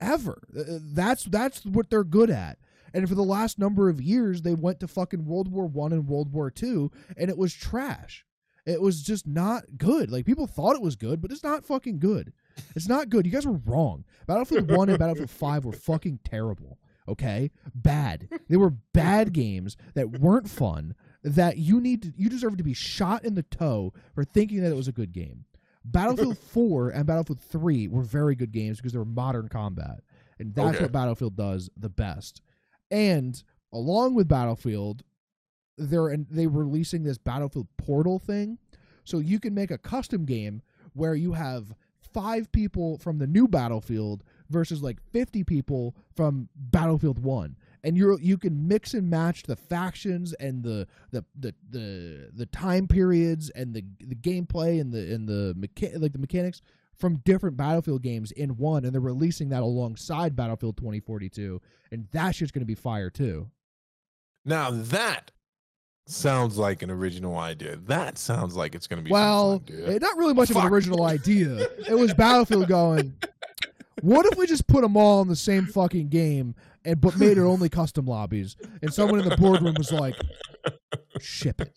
[0.00, 0.42] ever.
[0.56, 2.58] Uh, That's that's what they're good at.
[2.92, 6.08] And for the last number of years, they went to fucking World War One and
[6.08, 8.24] World War Two, and it was trash.
[8.66, 10.10] It was just not good.
[10.10, 12.32] Like people thought it was good, but it's not fucking good.
[12.74, 13.24] It's not good.
[13.26, 14.04] You guys were wrong.
[14.26, 16.78] Battlefield One and Battlefield Five were fucking terrible.
[17.08, 18.28] Okay, bad.
[18.48, 20.94] They were bad games that weren't fun.
[21.22, 24.70] That you need to, you deserve to be shot in the toe for thinking that
[24.70, 25.44] it was a good game.
[25.84, 30.00] Battlefield 4 and Battlefield 3 were very good games because they were modern combat.
[30.38, 30.84] And that's Okay.
[30.84, 32.40] what Battlefield does the best.
[32.90, 35.02] And along with Battlefield,
[35.78, 38.58] they're and they were releasing this Battlefield Portal thing.
[39.04, 40.62] So you can make a custom game
[40.92, 41.74] where you have
[42.12, 48.18] five people from the new Battlefield versus like 50 people from Battlefield 1 and you're
[48.20, 53.50] you can mix and match the factions and the the the the, the time periods
[53.50, 56.60] and the the gameplay and the and the mecha- like the mechanics
[56.96, 61.60] from different Battlefield games in one and they're releasing that alongside Battlefield 2042
[61.90, 63.50] and that shit's going to be fire too.
[64.44, 65.30] Now that
[66.06, 67.76] sounds like an original idea.
[67.76, 69.10] That sounds like it's going to be.
[69.10, 71.68] Well, fun, eh, not really much of an original idea.
[71.88, 73.14] It was Battlefield going.
[74.00, 77.38] What if we just put them all in the same fucking game and but made
[77.38, 78.56] it only custom lobbies?
[78.82, 80.14] And someone in the boardroom was like,
[81.20, 81.76] "Ship it,"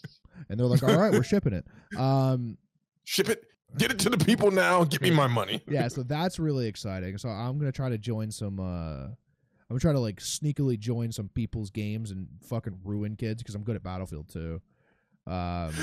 [0.50, 1.66] and they're like, "All right, we're shipping it."
[1.98, 2.58] Um,
[3.04, 3.46] ship it.
[3.78, 4.84] Get it to the people now.
[4.84, 5.62] Give me my money.
[5.68, 7.18] yeah, so that's really exciting.
[7.18, 8.60] So I'm gonna try to join some.
[8.60, 9.08] uh
[9.70, 13.56] I'm gonna try to like sneakily join some people's games and fucking ruin kids because
[13.56, 14.62] I'm good at Battlefield too.
[15.26, 15.74] Um,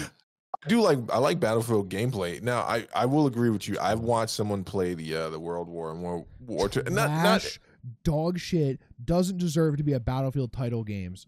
[0.64, 2.42] I do like I like Battlefield gameplay.
[2.42, 3.76] Now I, I will agree with you.
[3.80, 6.82] I've watched someone play the uh, the World War and World War Two.
[6.82, 7.58] Not not
[8.04, 11.26] dog shit doesn't deserve to be a Battlefield title games.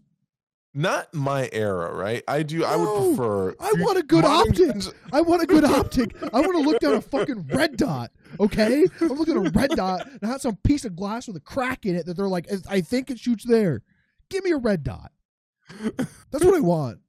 [0.75, 2.23] not my era, right?
[2.27, 2.63] I do.
[2.63, 3.55] I would prefer.
[3.59, 4.67] I want a good optic.
[4.67, 6.15] guns- I want a good optic.
[6.33, 8.11] I want to look down a fucking red dot.
[8.39, 11.85] Okay, I'm looking at a red dot not some piece of glass with a crack
[11.87, 13.81] in it that they're like, I think it shoots there.
[14.29, 15.11] Give me a red dot.
[16.31, 16.99] That's what I want.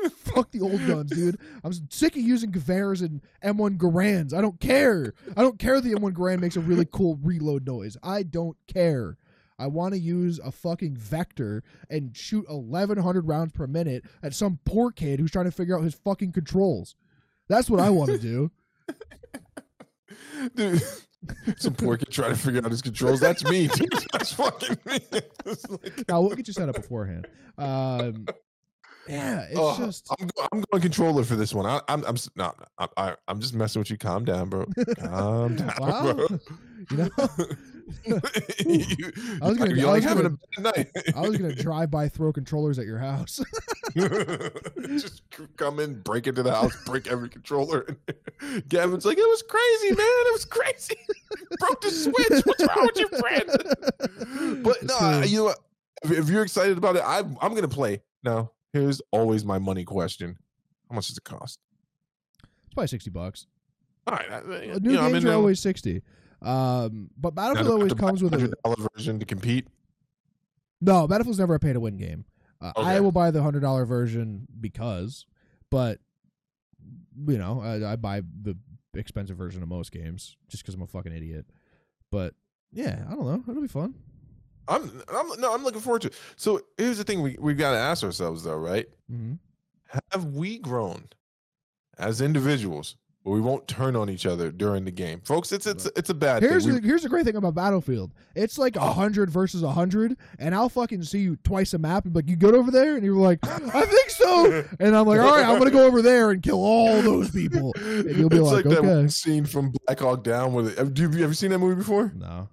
[0.16, 1.38] Fuck the old guns, dude.
[1.64, 4.34] I'm sick of using Gewehr's and M1 Garands.
[4.34, 5.14] I don't care.
[5.36, 7.96] I don't care the M1 Garand makes a really cool reload noise.
[8.02, 9.16] I don't care.
[9.58, 14.58] I want to use a fucking vector and shoot 1,100 rounds per minute at some
[14.64, 16.94] poor kid who's trying to figure out his fucking controls.
[17.48, 18.50] That's what I want to do.
[20.56, 20.82] Dude,
[21.56, 23.20] some poor kid trying to figure out his controls.
[23.20, 23.68] That's me.
[23.68, 23.92] Dude.
[24.12, 24.98] That's fucking me.
[25.10, 27.26] Like, Now we'll get you set up beforehand.
[27.56, 28.26] Um,
[29.08, 31.66] yeah, it's oh, just I'm, I'm going controller for this one.
[31.66, 33.98] I, I'm I'm no, I, I, I'm just messing with you.
[33.98, 34.66] Calm down, bro.
[34.98, 36.12] Calm down, wow.
[36.12, 36.26] bro.
[36.90, 37.08] You know,
[38.66, 41.14] you, I was gonna- you're I like was having gonna- a bad night.
[41.16, 43.40] I was gonna drive by, throw controllers at your house.
[43.94, 45.22] just
[45.56, 47.86] come in, break into the house, break every controller.
[48.68, 49.98] Gavin's like, it was crazy, man.
[50.00, 50.96] It was crazy.
[51.60, 52.42] Broke the switch.
[52.44, 54.62] What's wrong with your friend?
[54.64, 55.54] But no, you know?
[56.04, 58.02] If, if you're excited about it, I'm I'm gonna play.
[58.22, 58.50] Now,
[58.80, 60.36] here's always my money question:
[60.90, 61.58] How much does it cost?
[62.42, 63.46] It's probably sixty bucks.
[64.06, 66.02] All right, I- Uh, you New know, I'm games are always sixty.
[66.42, 69.66] Um, but Battlefield do I have always comes with a hundred dollar version to compete.
[70.80, 71.08] no.
[71.08, 72.24] Battlefield's never a pay to win game.
[72.60, 75.26] Uh, I will buy the hundred dollar version because,
[75.70, 75.98] but
[77.26, 78.56] you know, I, I buy the
[78.94, 81.46] expensive version of most games just because I'm a fucking idiot.
[82.10, 82.34] But
[82.72, 83.42] yeah, I don't know.
[83.48, 83.94] It'll be fun.
[84.68, 86.14] I'm, I'm no, I'm looking forward to it.
[86.36, 88.86] So here's the thing: we we got to ask ourselves, though, right?
[89.10, 89.34] hmm
[90.12, 91.08] Have we grown
[91.98, 95.50] as individuals But we won't turn on each other during the game, folks?
[95.52, 96.74] It's it's it's a bad Here's thing.
[96.76, 98.12] the, here's the great thing about Battlefield.
[98.34, 102.04] It's like a hundred versus a hundred, and I'll fucking see you twice a map
[102.04, 105.20] and like, "You good over there?" And you're like, "I think so." And I'm like,
[105.20, 108.36] "All right, I'm gonna go over there and kill all those people." And you'll be
[108.36, 110.52] it's like, like, that "Okay." one scene from Black Hawk Down.
[110.52, 112.12] Where they, have, you, have you seen that movie before?
[112.14, 112.48] No.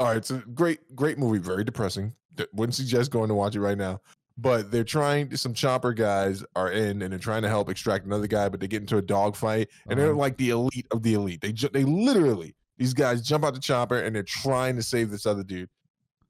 [0.00, 1.38] All right, it's a great, great movie.
[1.38, 2.14] Very depressing.
[2.54, 4.00] Wouldn't suggest going to watch it right now.
[4.38, 5.36] But they're trying.
[5.36, 8.48] Some chopper guys are in, and they're trying to help extract another guy.
[8.48, 10.18] But they get into a dogfight, and they're Uh-huh.
[10.18, 11.42] like the elite of the elite.
[11.42, 15.10] They ju- they literally these guys jump out the chopper, and they're trying to save
[15.10, 15.68] this other dude.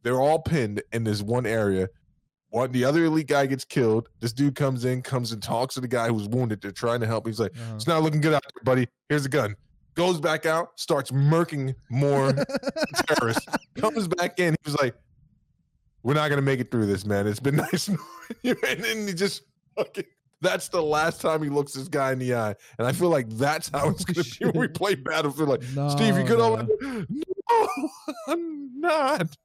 [0.02, 1.88] They're all pinned in this one area.
[2.48, 4.08] One, the other elite guy gets killed.
[4.18, 6.60] This dude comes in, comes and talks to the guy who's wounded.
[6.60, 7.28] They're trying to help.
[7.28, 7.76] He's like, Uh-huh.
[7.76, 8.88] "It's not looking good out there, buddy.
[9.08, 9.54] Here's a gun."
[9.94, 12.32] Goes back out, starts murking more
[13.08, 14.52] terrorists, Comes back in.
[14.52, 14.94] He was like,
[16.02, 17.26] "We're not gonna make it through this, man.
[17.26, 18.00] It's been nice knowing
[18.42, 19.42] you." And then he just
[19.76, 20.04] fucking.
[20.42, 23.28] That's the last time he looks this guy in the eye, and I feel like
[23.30, 25.48] that's how it's gonna be when we play Battlefield.
[25.50, 26.52] Like, no, Steve, you good no.
[26.54, 27.06] over?
[27.50, 27.88] No,
[28.28, 29.36] I'm not.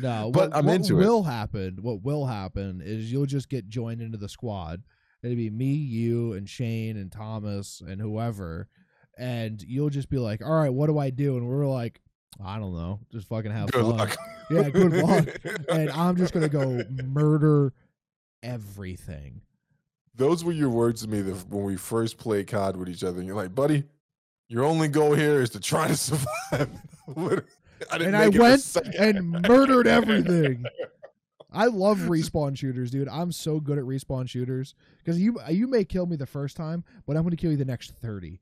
[0.00, 1.04] No, But what, I'm what into it.
[1.04, 1.78] will happen?
[1.82, 4.82] What will happen is you'll just get joined into the squad.
[5.22, 8.68] It'd be me, you, and Shane and Thomas and whoever,
[9.18, 12.00] and you'll just be like, "All right, what do I do?" And we're like,
[12.42, 14.16] "I don't know, just fucking have Good fun." luck.
[14.50, 15.28] Yeah, good luck.
[15.68, 17.74] And I'm just gonna go murder
[18.42, 19.42] everything.
[20.14, 23.18] Those were your words to me the, when we first played COD with each other.
[23.18, 23.84] And you're like, buddy,
[24.48, 26.70] your only goal here is to try to survive.
[27.90, 30.64] I And I make it a went and murdered everything.
[31.52, 33.08] I love respawn shooters, dude.
[33.08, 36.84] I'm so good at respawn shooters because you you may kill me the first time,
[37.06, 38.40] but I'm going to kill you the next thirty.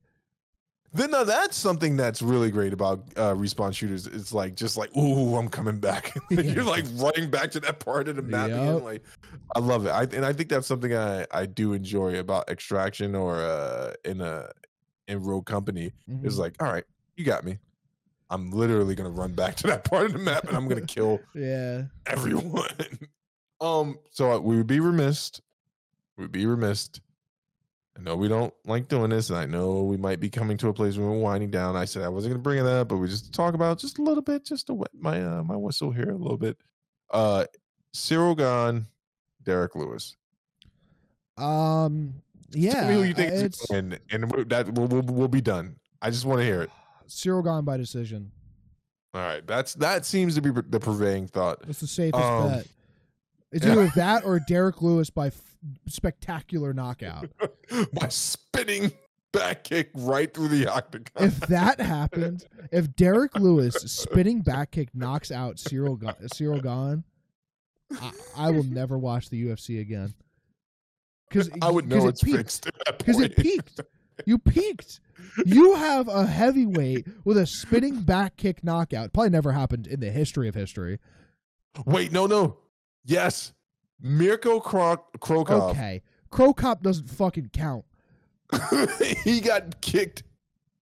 [0.97, 4.07] Then now that's something that's really great about uh, respawn shooters.
[4.07, 6.16] It's like just like, ooh, I'm coming back.
[6.30, 8.82] You're like running back to that part of the map again.
[8.82, 9.03] Like,
[9.55, 9.90] I love it.
[9.90, 14.20] I, and I think that's something I, I do enjoy about extraction or uh, in
[14.20, 14.51] a
[15.09, 15.92] in Rogue Company.
[16.24, 16.38] Is Mhm.
[16.38, 16.84] like, all right,
[17.16, 17.59] you got me.
[18.30, 21.20] I'm literally gonna run back to that part of the map and I'm gonna kill
[21.34, 22.70] yeah, everyone.
[23.61, 25.40] um, so uh, we would be remiss.
[26.16, 26.90] We'd be remiss.
[27.97, 30.68] I know we don't like doing this, and I know we might be coming to
[30.68, 31.76] a place where we're winding down.
[31.76, 33.99] I said I wasn't going to bring it up, but we just talk about just
[33.99, 36.59] a little bit, just to wet my uh, my whistle here a little bit.
[37.11, 37.47] Uh,
[37.94, 38.86] Ciryl Gane,
[39.42, 40.16] Derrick Lewis.
[41.38, 42.14] um,
[42.51, 42.72] yeah.
[42.74, 45.76] Tell me who you think it's gonna and that we'll, we'll, we'll be done.
[46.01, 46.70] I just want to hear it.
[47.09, 48.30] Ciryl Gane by decision.
[49.14, 51.61] All right, that's that seems to be the prevailing thought.
[51.68, 52.66] It's the safest Um, bet.
[53.53, 53.72] It's yeah.
[53.72, 55.40] either that or Derrick Lewis by f-
[55.86, 57.28] spectacular knockout.
[57.92, 58.92] by spinning
[59.32, 61.26] back kick right through the octagon.
[61.26, 67.05] if that happened, if Derrick Lewis spinning back kick knocks out Cyril Ga- Ciryl Gane,
[68.01, 70.14] I, I will never watch the UFC again.
[71.28, 72.36] Because I would know it's peaked.
[72.36, 73.80] fixed Because it peaked.
[74.24, 75.01] You peaked.
[75.44, 79.12] You have a heavyweight with a spinning back kick knockout.
[79.12, 80.99] Probably never happened in the history of history.
[81.84, 82.57] Wait, no, no.
[83.07, 83.52] Yes.
[84.02, 85.70] Mirko Kro- Cro Cop.
[85.70, 86.02] Okay.
[86.30, 87.84] Cro Cop doesn't fucking count.
[89.24, 90.22] he got kicked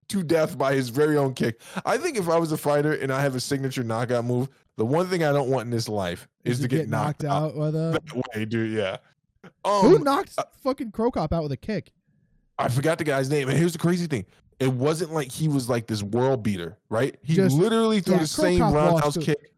[0.09, 1.61] to death by his very own kick.
[1.85, 4.85] I think if I was a fighter and I have a signature knockout move, the
[4.85, 7.55] one thing I don't want in this life is, to get, knocked, out.
[7.57, 7.93] with a.
[8.03, 8.73] that way, dude.
[8.73, 8.97] Yeah.
[9.65, 11.93] Who Um, knocked uh, fucking Cro Cop out with a kick?
[12.59, 13.49] I forgot the guy's name.
[13.49, 14.27] And here's the crazy thing.
[14.61, 17.17] It wasn't like he was like this world beater, right?
[17.23, 19.51] He Just- literally threw yeah, the same Cro Cop lost roundhouse kick.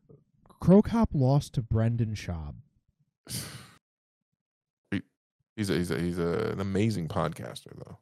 [0.61, 2.55] Cro Cop lost to Brendan Schaub.
[4.91, 5.03] He-
[5.57, 7.99] he's a, he's a, he's a, an amazing podcaster though.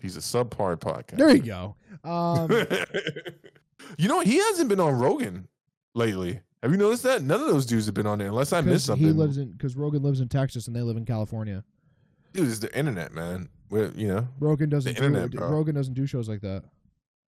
[0.00, 1.16] He's a subpar podcaster.
[1.16, 1.74] There you go.
[2.04, 2.48] Um,
[3.98, 4.20] you know?
[4.20, 5.48] He hasn't been on Rogan
[5.94, 6.40] lately.
[6.62, 7.22] Have you noticed that?
[7.22, 9.06] None of those dudes have been on there unless I missed something.
[9.06, 11.64] he lives in because Rogan lives in Texas and they live in California.
[12.32, 13.48] Dude, it's the internet, man.
[13.68, 15.48] Where you know, Rogan doesn't internet, do, bro.
[15.50, 16.64] Rogan doesn't do shows like that.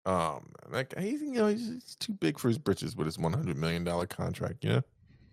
[0.05, 3.33] Um, like he's you know he's, he's too big for his britches with his one
[3.33, 4.63] hundred million dollar contract.
[4.63, 4.81] You know,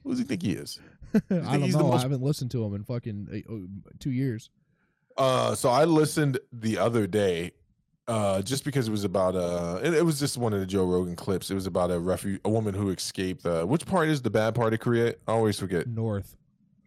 [0.05, 0.81] who does he think he is?
[1.15, 1.93] I don't he's know.
[1.93, 4.51] I haven't listened to him in fucking uh, uh, two years.
[5.17, 7.51] Uh, so I listened the other day,
[8.07, 10.85] uh, just because it was about uh, it, it was just one of the Joe
[10.85, 11.51] Rogan clips.
[11.51, 13.45] It was about a refu- a woman who escaped.
[13.45, 15.15] Uh, which part is the bad part of Korea?
[15.27, 15.89] I always forget.
[15.89, 16.37] North.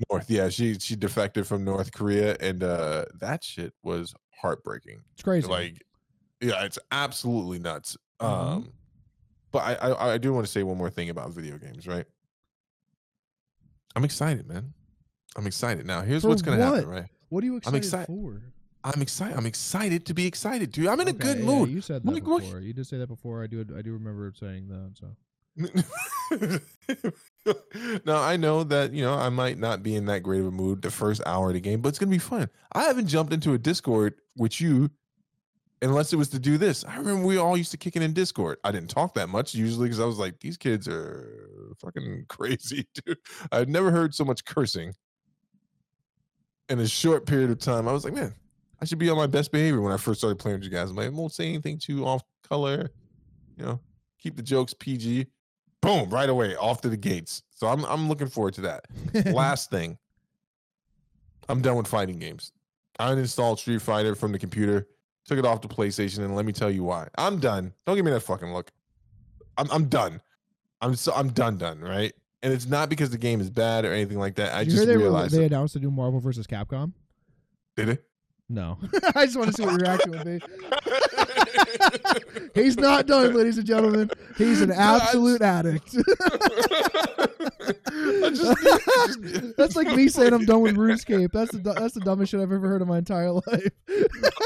[0.09, 0.29] North.
[0.29, 5.01] Yeah, she she defected from North Korea, and uh, that shit was heartbreaking.
[5.13, 5.47] It's crazy.
[5.47, 5.83] Like,
[6.43, 7.97] yeah, it's absolutely nuts.
[8.21, 8.25] Mhm.
[8.25, 8.69] Um,
[9.51, 12.05] but I, I I do want to say one more thing about video games, right?
[13.95, 14.73] I'm excited, man.
[15.35, 15.85] I'm excited.
[15.85, 16.75] Now, here's For what's gonna what?
[16.75, 17.05] happen, right?
[17.29, 18.07] what are you excited excited.
[18.07, 18.41] for?
[18.83, 19.37] I'm excited.
[19.37, 20.87] I'm excited to be excited, dude.
[20.87, 21.69] I'm in a good yeah, mood.
[21.69, 22.59] you said that Like, what- before.
[22.59, 23.41] You did say that before.
[23.43, 23.65] I do.
[23.77, 24.97] I do remember saying that.
[24.99, 25.15] So
[28.05, 30.51] now I know that you know I might not be in that great of a
[30.51, 32.49] mood the first hour of the game, but it's gonna be fun.
[32.73, 34.89] I haven't jumped into a Discord with you
[35.83, 36.85] unless it was to do this.
[36.85, 38.57] I remember we all used to kick it in Discord.
[38.63, 42.87] I didn't talk that much usually because I was like, these kids are fucking crazy,
[42.93, 43.17] dude.
[43.51, 44.93] I've never heard so much cursing
[46.69, 47.87] in a short period of time.
[47.87, 48.33] I was like, man,
[48.81, 50.89] I should be on my best behavior when I first started playing with you guys.
[50.89, 52.89] I'm like, I won't say anything too off color,
[53.57, 53.79] you know,
[54.19, 55.27] keep the jokes PG.
[55.81, 57.43] Boom, right away, off to the gates.
[57.51, 58.85] So I'm I'm looking forward to that.
[59.33, 59.97] Last thing.
[61.49, 62.53] I'm done with fighting games.
[62.99, 64.87] I uninstalled Street Fighter from the computer,
[65.25, 67.07] took it off the PlayStation, and let me tell you why.
[67.17, 67.73] I'm done.
[67.85, 68.71] Don't give me that fucking look.
[69.57, 70.21] I'm I'm done.
[70.81, 72.13] I'm so I'm done done, right?
[72.41, 74.53] And it's not because the game is bad or anything like that.
[74.53, 76.91] I you just they, were, realized they announced a new Marvel versus Capcom?
[77.77, 78.05] Did it?
[78.49, 78.77] No.
[79.15, 80.39] I just want to see what your reaction would be.
[82.61, 84.11] He's not done, ladies and gentlemen.
[84.37, 85.95] He's an absolute addict.
[87.65, 91.31] Just- that's like me saying I'm done with RuneScape.
[91.31, 93.67] That's the that's the dumbest shit I've ever heard in my entire life.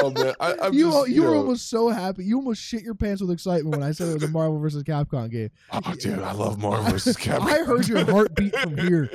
[0.01, 2.25] oh man, I, you just, you were know, almost so happy.
[2.25, 4.83] You almost shit your pants with excitement when I said it was a Marvel versus
[4.83, 5.49] Capcom game.
[5.71, 7.47] Oh, dude, I love Marvel versus Capcom.
[7.51, 9.09] I heard your heartbeat from here.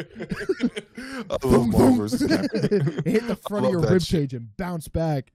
[1.30, 3.06] I love Marvel versus Capcom.
[3.06, 5.32] It hit the front of your rib cage and bounced back.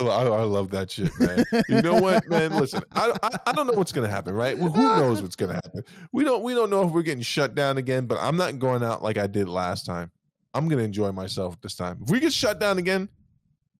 [0.00, 1.44] I, I, I love that shit, man.
[1.68, 2.52] You know what, man?
[2.58, 4.58] Listen, I, I I don't know what's gonna happen, right?
[4.58, 5.82] Well, who knows what's gonna happen?
[6.12, 8.06] We don't we don't know if we're getting shut down again.
[8.06, 10.10] But I'm not going out like I did last time.
[10.54, 11.98] I'm gonna enjoy myself this time.
[12.02, 13.08] If we get shut down again,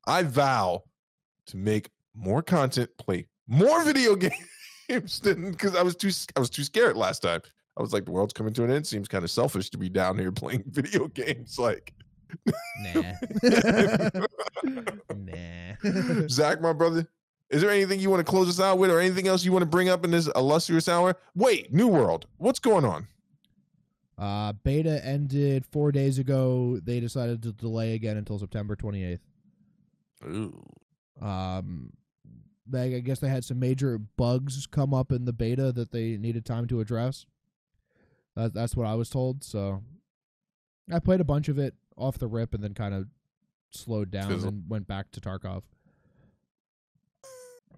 [0.06, 0.82] I vow
[1.46, 6.50] to make more content, play more video games than because I was too I was
[6.50, 7.40] too scared last time.
[7.78, 8.86] I was like, the world's coming to an end.
[8.86, 11.58] Seems kind of selfish to be down here playing video games.
[11.58, 11.94] Like,
[12.94, 13.02] Nah.
[16.28, 17.06] Zach, my brother,
[17.50, 19.62] is there anything you want to close us out with, or anything else you want
[19.62, 21.16] to bring up in this illustrious hour?
[21.34, 23.06] Wait, New World, what's going on?
[24.18, 26.78] Uh, beta ended four days ago.
[26.82, 29.18] They decided to delay again until September 28th.
[30.26, 30.62] Ooh,
[31.20, 31.92] Um,
[32.66, 36.16] they, I guess they had some major bugs come up in the beta that they
[36.16, 37.26] needed time to address.
[38.36, 39.42] That, that's what I was told.
[39.42, 39.82] So
[40.92, 43.06] I played a bunch of it off the rip and then kind of
[43.74, 44.48] slowed down Fizzle.
[44.50, 45.62] and went back to Tarkov.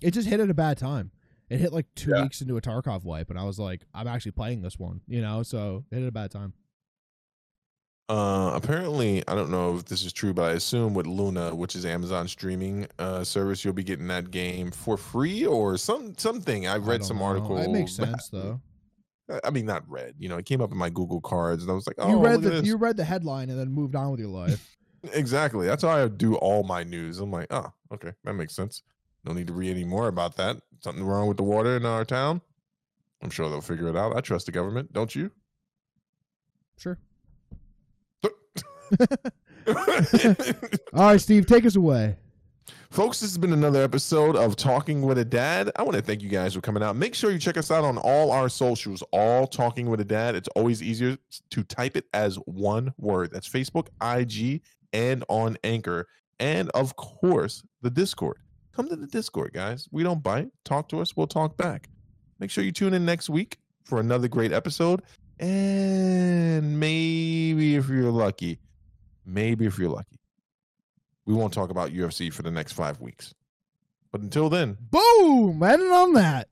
[0.01, 1.11] It just hit at a bad time.
[1.49, 2.23] It hit like two Yeah.
[2.23, 5.21] weeks into a Tarkov wipe, and I was like, I'm actually playing this one, you
[5.23, 5.43] know.
[5.43, 6.53] So it hit at a bad time.
[8.09, 11.75] Uh, apparently, I don't know if this is true, but I assume with Luna, which
[11.75, 16.67] is Amazon streaming uh, service, you'll be getting that game for free or some something.
[16.67, 17.25] I I read some know.
[17.25, 17.57] article.
[17.59, 18.61] It makes sense though.
[19.43, 20.17] I mean, not read.
[20.19, 22.23] You know, it came up in my Google cards, and I was like, "Oh, you
[22.23, 24.74] read the this." you read the headline and then moved on with your life.
[25.13, 25.67] Exactly.
[25.67, 27.21] That's how I do all my news.
[27.21, 28.83] I'm like, oh, okay, that makes sense.
[29.25, 30.57] No need to read any more about that.
[30.81, 32.41] Something wrong with the water in our town.
[33.23, 34.17] I'm sure they'll figure it out.
[34.17, 35.31] I trust the government, don't you?
[36.77, 36.99] sure.
[40.93, 42.17] All right, Steve, take us away.
[42.91, 45.71] Folks, this has been another episode of Talking with a Dad.
[45.75, 46.95] I want to thank you guys for coming out.
[46.95, 50.37] Make sure you check us out on all our socials, all Talking with a Dad.
[50.37, 51.17] It's always easier
[51.51, 53.33] to type it as one word.
[53.33, 54.63] That's Facebook, IG,
[54.95, 56.07] and on Anchor.
[56.41, 58.39] And of course, the Discord.
[58.73, 59.89] Come to the Discord, guys.
[59.93, 60.49] We don't bite.
[60.65, 61.17] Talk to us.
[61.17, 61.89] We'll talk back.
[62.39, 65.03] Make sure you tune in next week for another great episode.
[65.39, 68.59] And maybe if you're lucky,
[69.27, 70.19] maybe if you're lucky,
[71.27, 73.35] we won't talk about UFC for the next five weeks.
[74.11, 75.63] But until then, Boom!
[75.63, 76.49] Ended on that.